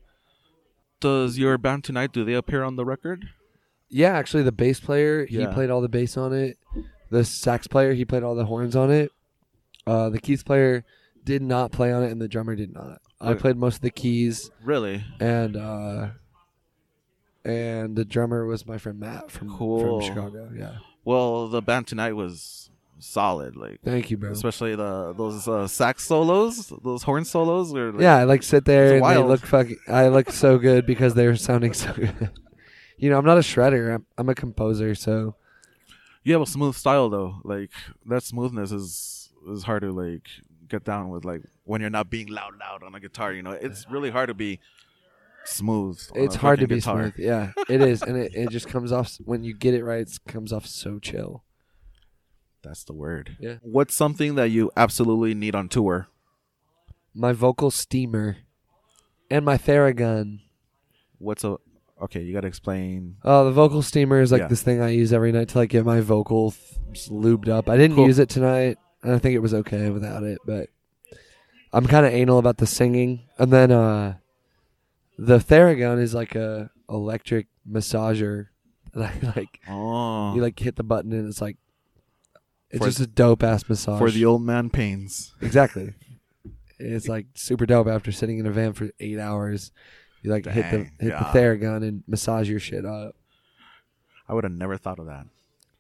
Does 1.00 1.38
your 1.38 1.58
band 1.58 1.84
tonight 1.84 2.12
do 2.14 2.24
they 2.24 2.34
appear 2.34 2.64
on 2.64 2.76
the 2.78 2.86
record? 2.86 3.28
Yeah, 3.90 4.12
actually, 4.18 4.44
the 4.44 4.52
bass 4.52 4.80
player 4.80 5.26
he 5.26 5.40
Yeah. 5.40 5.54
played 5.54 5.70
all 5.70 5.82
the 5.82 5.88
bass 5.90 6.18
on 6.18 6.34
it. 6.34 6.58
The 7.10 7.24
sax 7.24 7.68
player 7.68 7.94
he 7.94 8.04
played 8.06 8.24
all 8.24 8.36
the 8.36 8.46
horns 8.46 8.76
on 8.76 8.92
it. 8.92 9.12
Uh, 9.86 10.10
the 10.10 10.20
keys 10.20 10.44
player 10.44 10.84
did 11.24 11.42
not 11.42 11.72
play 11.72 11.92
on 11.94 12.04
it, 12.04 12.12
and 12.12 12.22
the 12.22 12.28
drummer 12.28 12.56
did 12.56 12.74
not. 12.74 13.00
I 13.22 13.32
Okay. 13.32 13.40
played 13.40 13.58
most 13.58 13.76
of 13.78 13.82
the 13.82 13.90
keys, 13.90 14.52
Really? 14.64 15.04
and 15.20 15.56
uh, 15.56 16.10
and 17.46 17.96
the 17.96 18.06
drummer 18.06 18.46
was 18.46 18.66
my 18.68 18.78
friend 18.78 19.00
Matt 19.00 19.32
from 19.32 19.50
Cool. 19.56 20.02
from 20.02 20.08
Chicago. 20.08 20.50
Yeah, 20.56 20.78
Well, 21.06 21.48
the 21.48 21.62
band 21.62 21.88
tonight 21.88 22.14
was 22.14 22.70
solid. 23.00 23.56
Like 23.56 23.80
thank 23.84 24.12
you, 24.12 24.18
bro. 24.18 24.32
especially 24.32 24.76
the 24.76 25.14
those 25.14 25.48
uh, 25.48 25.68
sax 25.68 26.04
solos, 26.04 26.72
those 26.84 27.04
horn 27.04 27.24
solos. 27.26 27.72
Were 27.72 27.94
like, 27.94 28.02
yeah, 28.02 28.18
I 28.18 28.24
like 28.26 28.44
sit 28.44 28.66
there 28.66 28.86
It's 28.86 28.92
and 28.94 29.12
they 29.16 29.18
wild. 29.18 29.28
look 29.30 29.46
fucking. 29.46 29.78
I 29.88 30.10
look 30.10 30.32
so 30.32 30.58
good 30.58 30.86
because 30.86 31.14
they 31.14 31.26
were 31.28 31.36
sounding 31.38 31.74
so 31.74 31.94
good. 31.96 32.32
You 32.98 33.10
know, 33.10 33.18
I'm 33.18 33.26
not 33.26 33.38
a 33.38 33.42
shredder. 33.42 33.96
I'm, 33.96 34.06
I'm 34.18 34.30
a 34.30 34.36
composer, 34.36 34.96
so 34.96 35.36
you 36.24 36.34
have 36.34 36.42
a 36.42 36.48
smooth 36.48 36.76
style 36.76 37.10
though. 37.10 37.40
Like 37.44 37.72
that 38.06 38.24
smoothness 38.24 38.72
is 38.72 39.32
is 39.50 39.64
hard 39.64 39.84
to 39.84 39.92
like 39.92 40.28
get 40.68 40.84
down 40.84 41.10
with. 41.10 41.24
Like 41.26 41.44
when 41.64 41.82
you're 41.82 41.90
not 41.90 42.10
being 42.10 42.28
loud, 42.28 42.54
loud 42.60 42.84
on 42.84 42.96
a 42.96 43.00
guitar. 43.00 43.32
You 43.34 43.44
know, 43.44 43.52
it's 43.52 43.90
really 43.90 44.10
hard 44.10 44.28
to 44.28 44.34
be 44.34 44.60
smooth. 45.46 46.00
it's 46.16 46.36
hard 46.36 46.60
to 46.60 46.68
be 46.68 46.76
guitar. 46.76 47.04
smooth. 47.04 47.14
Yeah, 47.18 47.54
it 47.70 47.82
is, 47.82 48.02
and 48.02 48.18
it, 48.18 48.34
it 48.36 48.50
just 48.50 48.68
comes 48.68 48.92
off 48.92 49.16
when 49.24 49.44
you 49.44 49.54
get 49.54 49.74
it 49.74 49.84
right. 49.84 50.02
It 50.02 50.20
comes 50.28 50.52
off 50.52 50.66
so 50.66 51.00
chill. 51.00 51.44
That's 52.64 52.84
the 52.84 52.94
word. 52.94 53.38
Yeah. 53.40 53.56
What's 53.62 53.96
something 53.96 54.36
that 54.36 54.50
you 54.50 54.72
absolutely 54.76 55.34
need 55.34 55.56
on 55.56 55.70
tour? 55.70 56.08
My 57.14 57.32
vocal 57.32 57.72
steamer 57.72 58.38
and 59.32 59.46
my 59.46 59.58
Theragun. 59.58 60.40
What's 61.20 61.44
a 61.44 61.58
okay? 62.04 62.22
You 62.22 62.34
got 62.34 62.42
to 62.42 62.48
explain. 62.48 63.18
Oh, 63.24 63.46
the 63.46 63.52
vocal 63.52 63.82
steamer 63.82 64.22
is 64.22 64.32
like 64.32 64.42
Yeah. 64.42 64.48
this 64.48 64.62
thing 64.64 64.82
I 64.82 64.90
use 64.90 65.14
every 65.14 65.32
night 65.32 65.50
to 65.50 65.58
like 65.58 65.70
get 65.70 65.86
my 65.86 66.02
vocal 66.02 66.52
th- 66.52 67.10
lubed 67.10 67.48
up. 67.50 67.70
I 67.70 67.78
didn't 67.78 67.96
Cool. 67.96 68.08
use 68.08 68.20
it 68.20 68.30
tonight, 68.30 68.78
and 69.04 69.14
I 69.14 69.20
think 69.20 69.36
it 69.36 69.40
was 69.40 69.54
okay 69.54 69.90
without 69.90 70.24
it. 70.24 70.40
But 70.46 70.70
I'm 71.74 71.86
kind 71.86 72.06
of 72.06 72.14
anal 72.14 72.40
about 72.40 72.58
the 72.58 72.68
singing, 72.68 73.24
and 73.38 73.52
then 73.52 73.72
uh, 73.72 74.18
the 75.18 75.38
Theragun 75.40 76.00
is 76.02 76.14
like 76.14 76.36
a 76.36 76.70
electric 76.90 77.48
massager. 77.70 78.48
that 78.94 79.14
I 79.24 79.34
like 79.36 79.60
Oh, 79.68 80.34
you 80.34 80.42
like 80.42 80.58
hit 80.58 80.76
the 80.76 80.84
button 80.84 81.12
and 81.12 81.28
it's 81.28 81.42
like 81.42 81.58
it's 82.72 82.80
For 82.80 82.86
just 82.86 83.00
a 83.00 83.06
dope 83.08 83.44
ass 83.44 83.68
massage 83.70 84.00
for 84.00 84.10
the 84.10 84.26
old 84.26 84.42
man 84.42 84.70
pains. 84.70 85.34
Exactly. 85.42 85.94
It's 86.80 87.08
like 87.08 87.28
super 87.36 87.66
dope 87.66 87.88
after 87.88 88.12
sitting 88.12 88.40
in 88.40 88.46
a 88.48 88.52
van 88.52 88.74
for 88.74 88.90
eight 89.00 89.20
hours. 89.20 89.72
You 90.24 90.32
like 90.32 90.44
to 90.44 90.52
hit 90.52 90.72
the 90.72 90.78
Dang, 90.78 90.92
hit 91.00 91.10
the 91.10 91.26
Theragun 91.40 91.88
and 91.88 92.04
massage 92.08 92.50
your 92.50 92.60
shit 92.60 92.86
up. 92.86 93.16
I 94.28 94.34
would 94.34 94.44
have 94.44 94.54
never 94.54 94.78
thought 94.78 95.00
of 95.00 95.06
that. 95.06 95.28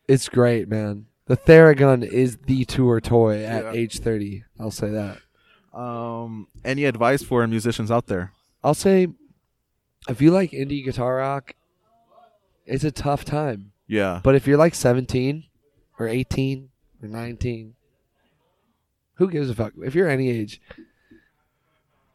It's 0.08 0.30
great, 0.30 0.70
man. 0.70 1.08
The 1.26 1.36
Theragun 1.36 2.06
is 2.06 2.38
the 2.46 2.64
tour 2.66 3.02
toy 3.02 3.44
at 3.44 3.66
Yeah. 3.66 3.72
age 3.74 4.00
thirty. 4.00 4.44
I'll 4.60 4.72
say 4.72 4.90
that. 4.92 5.18
Um, 5.78 6.48
any 6.64 6.86
advice 6.86 7.22
for 7.24 7.46
musicians 7.48 7.92
out 7.92 8.08
there? 8.08 8.32
I'll 8.64 8.74
say, 8.74 9.08
if 10.10 10.22
you 10.22 10.32
like 10.32 10.52
indie 10.52 10.84
guitar 10.84 11.18
rock, 11.18 11.54
it's 12.66 12.84
a 12.84 12.92
tough 12.92 13.26
time. 13.26 13.72
Yeah. 13.88 14.22
But 14.24 14.36
if 14.36 14.48
you're 14.48 14.58
like 14.58 14.74
17 14.76 15.44
or 16.00 16.08
18 16.08 16.70
or 17.04 17.08
19, 17.10 17.76
who 19.16 19.30
gives 19.30 19.50
a 19.50 19.56
fuck? 19.56 19.74
If 19.84 19.94
you're 19.96 20.10
any 20.10 20.30
age, 20.30 20.60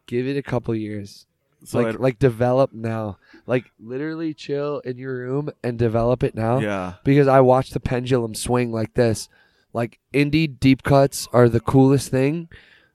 give 0.06 0.26
it 0.26 0.36
a 0.36 0.42
couple 0.42 0.74
years. 0.74 1.26
So 1.64 1.80
like 1.80 1.98
like 1.98 2.18
develop 2.18 2.72
now. 2.72 3.18
Like 3.46 3.70
literally 3.80 4.34
chill 4.34 4.80
in 4.80 4.98
your 4.98 5.14
room 5.16 5.50
and 5.62 5.78
develop 5.78 6.22
it 6.22 6.34
now. 6.34 6.58
yeah. 6.58 6.94
Because 7.04 7.28
I 7.28 7.40
watched 7.40 7.72
the 7.72 7.80
pendulum 7.80 8.34
swing 8.34 8.72
like 8.72 8.94
this. 8.94 9.28
Like 9.72 9.98
indie 10.12 10.58
deep 10.60 10.82
cuts 10.82 11.28
are 11.32 11.48
the 11.48 11.60
coolest 11.60 12.10
thing. 12.10 12.48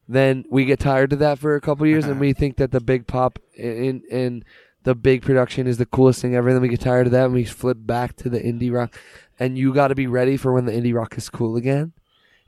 Then 0.07 0.45
we 0.49 0.63
get 0.65 0.79
tired 0.79 1.11
of 1.13 1.19
that 1.19 1.39
for 1.39 1.55
a 1.55 1.61
couple 1.61 1.85
years 1.87 2.05
and 2.05 2.19
we 2.19 2.33
think 2.41 2.57
that 2.57 2.71
the 2.71 2.79
big 2.79 3.07
pop 3.07 3.39
in 3.55 4.03
in 4.09 4.43
the 4.83 4.95
big 4.95 5.21
production 5.21 5.67
is 5.67 5.77
the 5.77 5.85
coolest 5.85 6.21
thing 6.21 6.33
ever. 6.35 6.53
Then 6.53 6.61
we 6.61 6.69
get 6.69 6.79
tired 6.81 7.07
of 7.07 7.11
that 7.11 7.25
and 7.25 7.33
we 7.33 7.43
flip 7.43 7.77
back 7.81 8.15
to 8.17 8.29
the 8.29 8.39
indie 8.39 8.71
rock. 8.71 8.97
And 9.39 9.57
you 9.57 9.73
got 9.73 9.89
to 9.89 9.95
be 9.95 10.07
ready 10.07 10.37
for 10.37 10.53
when 10.53 10.65
the 10.65 10.71
indie 10.71 10.93
rock 10.93 11.17
is 11.17 11.29
cool 11.29 11.57
again. 11.57 11.93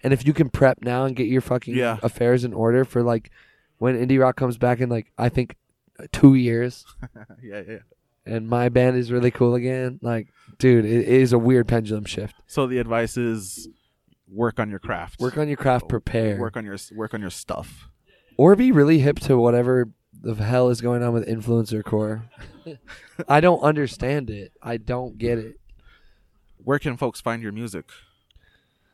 And 0.02 0.14
if 0.14 0.26
you 0.26 0.32
can 0.34 0.50
prep 0.50 0.82
now 0.82 1.04
and 1.06 1.16
get 1.16 1.28
your 1.28 1.42
fucking 1.42 1.76
Yeah. 1.76 1.98
affairs 2.02 2.46
in 2.46 2.54
order 2.54 2.86
for 2.86 3.04
like 3.04 3.30
when 3.78 3.96
indie 3.98 4.20
rock 4.20 4.38
comes 4.38 4.58
back 4.58 4.80
and 4.80 4.90
like 4.90 5.12
I 5.18 5.28
think 5.30 5.56
two 6.12 6.36
years 6.36 6.86
yeah, 7.44 7.62
yeah. 7.68 7.78
and 8.26 8.48
my 8.50 8.70
band 8.70 8.98
is 8.98 9.12
really 9.12 9.32
cool 9.32 9.56
again, 9.56 10.00
like 10.02 10.28
dude, 10.58 10.86
it, 10.86 11.02
it 11.02 11.08
is 11.08 11.34
a 11.34 11.40
weird 11.40 11.68
pendulum 11.68 12.06
shift. 12.06 12.36
So 12.48 12.68
the 12.68 12.78
advice 12.80 13.18
is 13.18 13.68
work 14.28 14.60
on 14.60 14.70
your 14.70 14.80
craft. 14.80 15.20
Work 15.20 15.38
on 15.38 15.48
your 15.48 15.58
craft, 15.58 15.86
oh, 15.86 15.88
prepare, 15.88 16.38
Work 16.40 16.58
on 16.58 16.66
your 16.66 16.78
work 16.96 17.14
on 17.14 17.22
your 17.22 17.30
stuff. 17.30 17.90
or 18.38 18.56
be 18.56 18.72
really 18.72 19.00
hip 19.00 19.20
to 19.22 19.38
whatever 19.38 19.90
the 20.22 20.36
hell 20.36 20.70
is 20.70 20.82
going 20.82 21.02
on 21.02 21.14
with 21.14 21.28
influencer 21.28 21.84
core. 21.84 22.30
I 23.28 23.40
don't 23.40 23.62
understand 23.62 24.30
it. 24.30 24.52
I 24.62 24.78
don't 24.78 25.18
get 25.18 25.38
it. 25.38 25.60
Where 26.58 26.78
can 26.80 26.98
folks 26.98 27.22
find 27.22 27.42
your 27.42 27.54
music? 27.54 27.86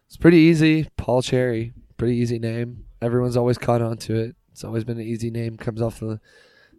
It's 0.07 0.17
pretty 0.17 0.37
easy. 0.37 0.87
Paul 0.97 1.23
Cherry, 1.23 1.73
pretty 1.97 2.15
easy 2.15 2.37
name. 2.37 2.85
Everyone's 3.01 3.35
always 3.35 3.57
caught 3.57 3.81
on 3.81 3.97
to 3.97 4.15
it. 4.15 4.35
It's 4.51 4.63
always 4.63 4.83
been 4.83 4.99
an 4.99 5.05
easy 5.05 5.31
name. 5.31 5.57
Comes 5.57 5.81
off 5.81 5.99
the 5.99 6.19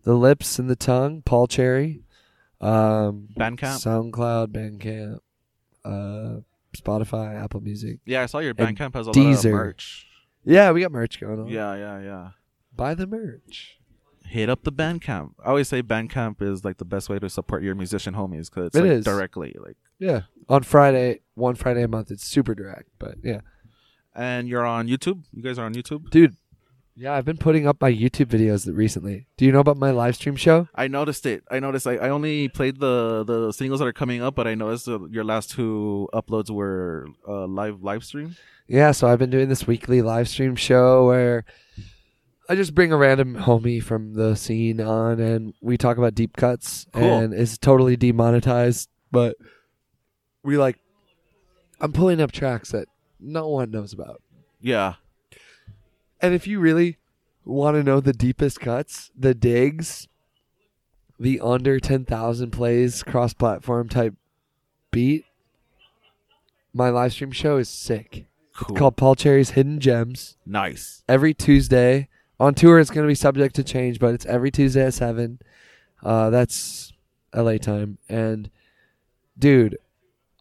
the 0.07 0.15
lips 0.15 0.59
and 0.59 0.71
the 0.71 0.77
tongue. 0.77 1.21
Paul 1.27 1.47
Cherry. 1.49 2.03
Um, 2.61 3.29
Bandcamp. 3.39 3.83
SoundCloud, 3.85 4.47
Bandcamp, 4.49 5.19
uh, 5.85 6.41
Spotify, 6.75 7.43
Apple 7.43 7.61
Music. 7.61 7.99
yeah, 8.07 8.23
I 8.23 8.27
saw 8.27 8.39
your 8.39 8.55
and 8.57 8.77
Bandcamp 8.79 8.95
has 8.95 9.07
a 9.07 9.11
lot 9.11 9.45
of 9.45 9.45
merch. 9.45 10.07
Yeah, 10.45 10.71
we 10.71 10.81
got 10.81 10.93
merch 10.93 11.21
going 11.21 11.39
on. 11.41 11.49
Yeah, 11.49 11.75
yeah, 11.75 12.01
yeah. 12.01 12.29
buy 12.75 12.95
the 12.95 13.07
merch. 13.07 13.79
Hit 14.25 14.49
up 14.49 14.63
the 14.65 14.73
Bandcamp. 14.73 15.33
I 15.45 15.49
always 15.51 15.69
say 15.69 15.83
Bandcamp 15.83 16.41
is 16.41 16.65
like 16.65 16.79
the 16.79 16.85
best 16.85 17.09
way 17.09 17.19
to 17.19 17.29
support 17.29 17.63
your 17.63 17.75
musician 17.75 18.15
homies 18.15 18.49
because 18.51 18.69
it's 18.69 18.77
It 18.77 18.83
like 18.83 18.91
is. 18.91 19.05
directly 19.05 19.55
like. 19.61 19.77
Yeah, 19.99 20.23
on 20.49 20.63
Friday, 20.63 21.21
one 21.35 21.57
Friday 21.57 21.83
a 21.83 21.89
month. 21.89 22.11
It's 22.11 22.25
super 22.25 22.55
direct, 22.55 22.89
but 22.99 23.17
yeah, 23.23 23.41
And 24.15 24.49
you're 24.49 24.65
on 24.65 24.89
YouTube. 24.89 25.25
You 25.33 25.43
guys 25.43 25.59
are 25.59 25.67
on 25.67 25.75
YouTube. 25.75 26.11
dude. 26.11 26.37
Yeah, 26.99 27.13
I've 27.13 27.27
been 27.27 27.37
putting 27.37 27.67
up 27.67 27.79
my 27.79 27.93
YouTube 27.93 28.27
videos 28.27 28.65
that 28.65 28.73
recently. 28.73 29.27
Do 29.37 29.45
you 29.45 29.53
know 29.53 29.61
about 29.61 29.77
my 29.77 29.91
live 29.91 30.15
stream 30.17 30.35
show? 30.35 30.69
I 30.75 30.89
noticed 30.89 31.27
it. 31.27 31.45
I 31.51 31.61
noticed. 31.61 31.87
I, 31.87 31.97
I 31.97 32.09
only 32.09 32.49
played 32.49 32.81
the 32.81 33.23
the 33.23 33.53
singles 33.53 33.81
that 33.81 33.87
are 33.87 33.93
coming 33.93 34.23
up, 34.23 34.35
but 34.35 34.47
I 34.47 34.55
noticed 34.55 34.89
uh, 34.89 35.05
your 35.07 35.23
last 35.25 35.51
two 35.51 36.09
uploads 36.15 36.49
were 36.51 37.07
uh, 37.29 37.47
live 37.47 37.83
live 37.83 38.03
stream. 38.03 38.37
Yeah, 38.67 38.93
so 38.93 39.09
I've 39.09 39.19
been 39.19 39.31
doing 39.31 39.49
this 39.51 39.67
weekly 39.67 40.01
live 40.01 40.27
stream 40.27 40.57
show 40.57 41.07
where 41.07 41.45
I 42.49 42.55
just 42.55 42.75
bring 42.75 42.93
a 42.93 42.97
random 42.97 43.37
homie 43.37 43.83
from 43.83 44.15
the 44.15 44.35
scene 44.35 44.81
on 44.81 45.21
and 45.21 45.53
we 45.61 45.77
talk 45.77 45.99
about 45.99 46.15
deep 46.15 46.37
cuts 46.37 46.87
Cool. 46.93 47.03
and 47.19 47.35
it's 47.35 47.59
totally 47.59 47.97
demonetized, 47.97 48.89
but 49.13 49.37
we 50.43 50.57
like 50.57 50.79
I'm 51.79 51.93
pulling 51.93 52.21
up 52.23 52.33
tracks 52.33 52.71
that 52.73 52.89
no 53.21 53.49
one 53.49 53.71
knows 53.71 53.93
about. 53.93 54.23
Yeah. 54.61 54.95
And 56.21 56.35
if 56.35 56.47
you 56.47 56.61
really 56.61 56.97
want 57.45 57.77
to 57.77 57.83
know 57.83 58.01
the 58.01 58.13
deepest 58.13 58.61
cuts, 58.61 59.11
the 59.17 59.35
digs, 59.35 60.09
the 61.19 61.41
under 61.41 61.79
10,000 61.79 62.51
plays 62.51 63.03
cross 63.03 63.33
platform 63.33 63.89
type 63.89 64.15
beat, 64.91 65.25
my 66.73 66.89
live 66.91 67.13
stream 67.13 67.33
show 67.33 67.57
is 67.57 67.69
sick. 67.69 68.27
Cool. 68.55 68.75
It's 68.75 68.79
called 68.79 68.97
Paul 68.97 69.15
Cherry's 69.15 69.51
Hidden 69.51 69.81
Gems. 69.81 70.37
nice. 70.47 71.03
Every 71.09 71.35
Tuesday. 71.35 72.09
On 72.39 72.55
tour, 72.55 72.79
it's 72.79 72.91
going 72.91 73.05
to 73.07 73.09
be 73.09 73.15
subject 73.15 73.55
to 73.57 73.65
change, 73.65 73.99
but 73.99 74.13
it's 74.13 74.27
every 74.27 74.51
Tuesday 74.51 74.85
at 74.85 74.93
7. 74.93 75.39
Uh, 76.03 76.29
that's 76.29 76.93
LA 77.35 77.57
time. 77.57 77.97
And, 78.11 78.51
dude, 79.39 79.79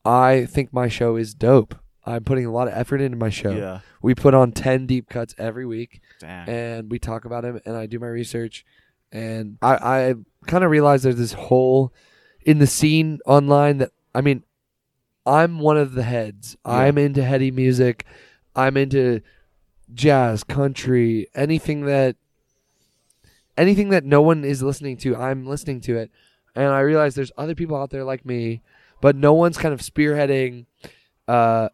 I 0.03 0.45
think 0.45 0.73
my 0.73 0.89
show 0.89 1.15
is 1.15 1.33
dope. 1.33 1.75
I'm 2.05 2.23
putting 2.23 2.45
a 2.45 2.51
lot 2.51 2.67
of 2.67 2.73
effort 2.73 3.01
into 3.01 3.17
my 3.17 3.29
show. 3.29 3.51
Yeah. 3.51 3.79
We 4.01 4.13
put 4.13 4.33
on 4.33 4.51
10 4.51 4.85
deep 4.85 5.09
cuts 5.09 5.33
every 5.37 5.65
week 5.65 6.01
Damn. 6.19 6.49
and 6.49 6.91
we 6.91 6.99
talk 6.99 7.25
about 7.25 7.43
them 7.43 7.59
and 7.65 7.75
I 7.75 7.87
do 7.87 7.99
my 7.99 8.07
research 8.07 8.65
and 9.11 9.57
I, 9.61 9.75
I 9.75 10.13
kind 10.45 10.63
of 10.63 10.69
realize 10.69 11.03
there's 11.03 11.17
this 11.17 11.33
hole 11.33 11.93
in 12.41 12.59
the 12.59 12.67
scene 12.67 13.19
online 13.25 13.79
that 13.79 13.91
I 14.13 14.21
mean 14.21 14.43
I'm 15.25 15.59
one 15.59 15.77
of 15.77 15.93
the 15.93 16.03
heads. 16.03 16.55
Yeah. 16.65 16.73
I'm 16.73 16.97
into 16.97 17.23
heady 17.23 17.49
music. 17.49 18.05
I'm 18.55 18.77
into 18.77 19.21
jazz, 19.93 20.43
country, 20.43 21.27
anything 21.33 21.85
that 21.85 22.15
anything 23.57 23.89
that 23.89 24.05
no 24.05 24.21
one 24.21 24.43
is 24.43 24.61
listening 24.61 24.97
to, 24.97 25.15
I'm 25.15 25.47
listening 25.47 25.81
to 25.81 25.97
it. 25.97 26.11
And 26.55 26.67
I 26.67 26.81
realize 26.81 27.15
there's 27.15 27.31
other 27.37 27.55
people 27.55 27.75
out 27.75 27.89
there 27.89 28.03
like 28.03 28.25
me, 28.25 28.61
but 29.01 29.15
no 29.15 29.33
one's 29.33 29.57
kind 29.57 29.73
of 29.73 29.81
spearheading 29.81 30.65
uh, 31.27 31.69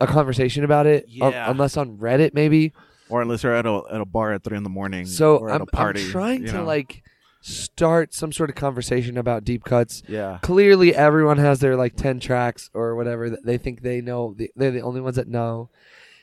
a 0.00 0.06
conversation 0.06 0.64
about 0.64 0.86
it 0.86 1.04
uh, 1.22 1.28
Yeah. 1.30 1.50
unless 1.50 1.76
on 1.76 1.96
Reddit 1.98 2.34
maybe. 2.34 2.72
or 3.08 3.22
unless 3.22 3.42
you're 3.42 3.54
at 3.54 3.66
a 3.66 3.82
at 3.90 4.00
a 4.00 4.04
bar 4.04 4.32
at 4.32 4.42
three 4.44 4.56
in 4.56 4.62
the 4.62 4.68
morning. 4.70 5.06
So 5.06 5.36
or 5.36 5.48
at 5.50 5.56
I'm, 5.56 5.62
a 5.62 5.66
party. 5.66 6.02
I'm 6.04 6.10
trying 6.10 6.40
you 6.42 6.48
to 6.48 6.52
know? 6.54 6.64
like 6.64 7.02
start 7.40 8.12
some 8.12 8.32
sort 8.32 8.50
of 8.50 8.56
conversation 8.56 9.16
about 9.16 9.44
deep 9.44 9.64
cuts. 9.64 10.02
Yeah. 10.08 10.38
Clearly, 10.42 10.94
everyone 10.94 11.38
has 11.38 11.60
their 11.60 11.76
like 11.76 11.94
ten 11.96 12.18
tracks 12.20 12.70
or 12.74 12.94
whatever 12.96 13.30
that 13.30 13.44
they 13.44 13.56
think 13.58 13.82
they 13.82 14.00
know. 14.00 14.34
They- 14.36 14.50
They're 14.56 14.70
the 14.72 14.80
only 14.82 15.00
ones 15.00 15.16
that 15.16 15.28
know, 15.28 15.70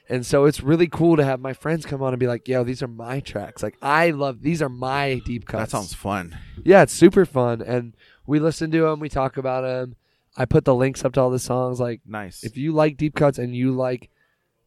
and 0.09 0.25
so 0.25 0.45
it's 0.45 0.61
really 0.61 0.87
cool 0.87 1.15
to 1.17 1.23
have 1.23 1.39
my 1.39 1.53
friends 1.53 1.85
come 1.85 2.01
on 2.01 2.13
and 2.13 2.19
be 2.19 2.27
like, 2.27 2.47
"Yo, 2.47 2.63
these 2.63 2.83
are 2.83 2.87
my 2.89 3.21
tracks. 3.21 3.63
Like 3.63 3.77
I 3.81 4.09
love 4.11 4.41
these 4.41 4.61
are 4.61 4.69
my 4.69 5.21
deep 5.25 5.45
cuts." 5.47 5.71
That 5.71 5.77
sounds 5.77 5.93
fun. 5.93 6.37
yeah, 6.63 6.81
it's 6.83 6.93
super 6.93 7.25
fun, 7.25 7.61
and 7.61 7.93
we 8.27 8.39
listen 8.39 8.69
to 8.71 8.81
them, 8.81 8.99
we 8.99 9.09
talk 9.09 9.37
about 9.37 9.61
them. 9.61 9.95
I 10.35 10.45
put 10.45 10.65
the 10.65 10.73
links 10.75 11.05
up 11.05 11.13
to 11.13 11.21
all 11.21 11.29
the 11.29 11.39
songs. 11.39 11.79
Like 11.79 12.01
Nice. 12.05 12.43
if 12.43 12.57
you 12.57 12.71
like 12.71 12.97
deep 12.97 13.15
cuts 13.15 13.37
and 13.37 13.55
you 13.55 13.71
like 13.71 14.09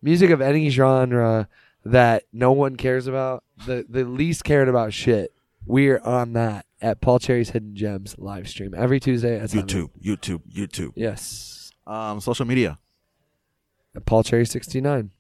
music 0.03 0.31
of 0.31 0.41
any 0.41 0.69
genre 0.71 1.49
that 1.85 2.25
no 2.33 2.53
one 2.53 2.77
cares 2.77 3.07
about, 3.07 3.43
the 3.67 3.85
the 3.89 4.05
least 4.05 4.45
cared 4.45 4.69
about 4.69 4.93
shit, 4.93 5.33
we're 5.67 5.99
on 6.01 6.33
that 6.35 6.67
at 6.81 7.01
Paul 7.01 7.19
Cherry's 7.19 7.51
Hidden 7.51 7.75
Gems 7.75 8.15
live 8.19 8.49
stream 8.49 8.75
every 8.77 9.01
Tuesday 9.01 9.41
at 9.41 9.51
7. 9.51 9.67
YouTube, 9.67 9.91
YouTube, 10.03 10.43
YouTube. 10.53 10.93
Yes, 10.95 11.73
Um, 11.87 12.21
social 12.21 12.45
media. 12.47 12.79
at 13.95 14.05
Paul 14.07 14.23
Cherry 14.23 14.47
sixty 14.47 14.81
nine. 14.81 15.11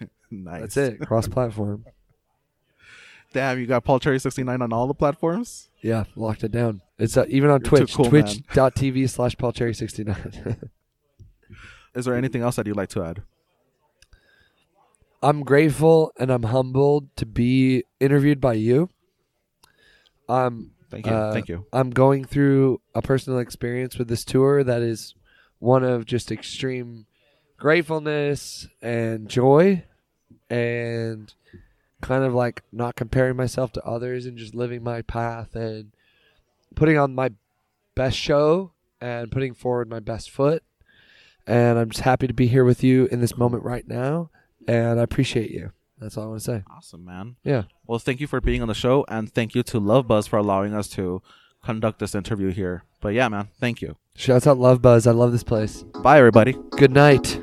Nice. 0.32 0.60
That's 0.60 0.76
it. 0.76 1.00
Cross 1.00 1.26
platform. 1.26 1.84
Damn, 3.32 3.58
you 3.60 3.66
got 3.66 3.82
Paul 3.84 3.98
Cherry 4.00 4.18
sixty 4.20 4.42
nine 4.44 4.62
on 4.62 4.72
all 4.72 4.86
the 4.86 4.94
platforms. 4.94 5.70
Yeah, 5.82 6.04
locked 6.16 6.44
it 6.44 6.52
down. 6.52 6.82
It's 7.00 7.16
uh, 7.16 7.24
even 7.28 7.50
on 7.50 7.60
You're 7.62 7.68
Twitch. 7.68 7.94
cool. 7.94 8.04
Twitch.tv 8.04 9.08
slash 9.10 9.36
Paul 9.36 9.52
Cherry 9.52 9.74
sixty 9.74 10.04
nine. 10.04 10.70
Is 11.94 12.04
there 12.04 12.14
anything 12.14 12.42
else 12.42 12.56
that 12.56 12.66
you'd 12.66 12.76
like 12.76 12.90
to 12.90 13.02
add? 13.02 13.22
I'm 15.22 15.42
grateful 15.42 16.12
and 16.18 16.30
I'm 16.30 16.44
humbled 16.44 17.14
to 17.16 17.26
be 17.26 17.84
interviewed 17.98 18.40
by 18.40 18.54
you. 18.54 18.90
I'm 20.28 20.72
Thank 20.90 21.06
you. 21.06 21.12
Uh, 21.12 21.32
Thank 21.32 21.48
you. 21.48 21.66
I'm 21.72 21.90
going 21.90 22.24
through 22.24 22.80
a 22.94 23.02
personal 23.02 23.38
experience 23.38 23.96
with 23.96 24.08
this 24.08 24.24
tour 24.24 24.64
that 24.64 24.82
is 24.82 25.14
one 25.58 25.84
of 25.84 26.04
just 26.04 26.32
extreme 26.32 27.06
gratefulness 27.58 28.66
and 28.82 29.28
joy 29.28 29.84
and 30.48 31.32
kind 32.00 32.24
of 32.24 32.34
like 32.34 32.62
not 32.72 32.96
comparing 32.96 33.36
myself 33.36 33.72
to 33.72 33.84
others 33.84 34.26
and 34.26 34.36
just 34.36 34.54
living 34.54 34.82
my 34.82 35.02
path 35.02 35.54
and 35.54 35.92
putting 36.74 36.98
on 36.98 37.14
my 37.14 37.30
best 37.94 38.16
show 38.16 38.72
and 39.00 39.30
putting 39.30 39.54
forward 39.54 39.88
my 39.88 40.00
best 40.00 40.30
foot. 40.30 40.62
And 41.46 41.78
I'm 41.78 41.90
just 41.90 42.04
happy 42.04 42.26
to 42.26 42.34
be 42.34 42.46
here 42.46 42.64
with 42.64 42.84
you 42.84 43.06
in 43.06 43.20
this 43.20 43.36
moment 43.36 43.64
right 43.64 43.86
now. 43.86 44.30
And 44.68 45.00
I 45.00 45.02
appreciate 45.02 45.50
you. 45.50 45.72
That's 45.98 46.16
all 46.16 46.24
I 46.24 46.26
want 46.28 46.40
to 46.40 46.44
say. 46.44 46.62
Awesome, 46.70 47.04
man. 47.04 47.36
Yeah. 47.44 47.64
Well, 47.86 47.98
thank 47.98 48.20
you 48.20 48.26
for 48.26 48.40
being 48.40 48.62
on 48.62 48.68
the 48.68 48.74
show, 48.74 49.04
and 49.08 49.30
thank 49.30 49.54
you 49.54 49.62
to 49.64 49.78
Love 49.78 50.06
Buzz 50.06 50.26
for 50.26 50.38
allowing 50.38 50.74
us 50.74 50.88
to 50.90 51.22
conduct 51.62 51.98
this 51.98 52.14
interview 52.14 52.50
here. 52.50 52.84
But 53.00 53.14
yeah, 53.14 53.28
man, 53.28 53.48
thank 53.58 53.82
you. 53.82 53.96
Shouts 54.14 54.46
out 54.46 54.58
Love 54.58 54.80
Buzz. 54.80 55.06
I 55.06 55.12
love 55.12 55.32
this 55.32 55.44
place. 55.44 55.82
Bye, 56.02 56.18
everybody. 56.18 56.56
Good 56.76 56.92
night. 56.92 57.40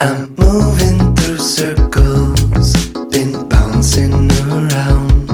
I'm 0.00 0.32
moving 0.36 1.16
through 1.16 1.38
circles, 1.38 2.86
been 3.10 3.48
bouncing 3.48 4.30
around, 4.48 5.26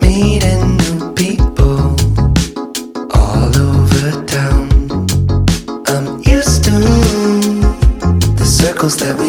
meeting 0.00 0.78
new 0.78 1.12
people 1.12 1.94
all 3.12 3.52
over 3.58 4.24
town. 4.24 4.70
I'm 5.86 6.22
used 6.22 6.64
to 6.64 6.70
the 8.38 8.46
circles 8.46 8.96
that 9.00 9.18
we 9.18 9.25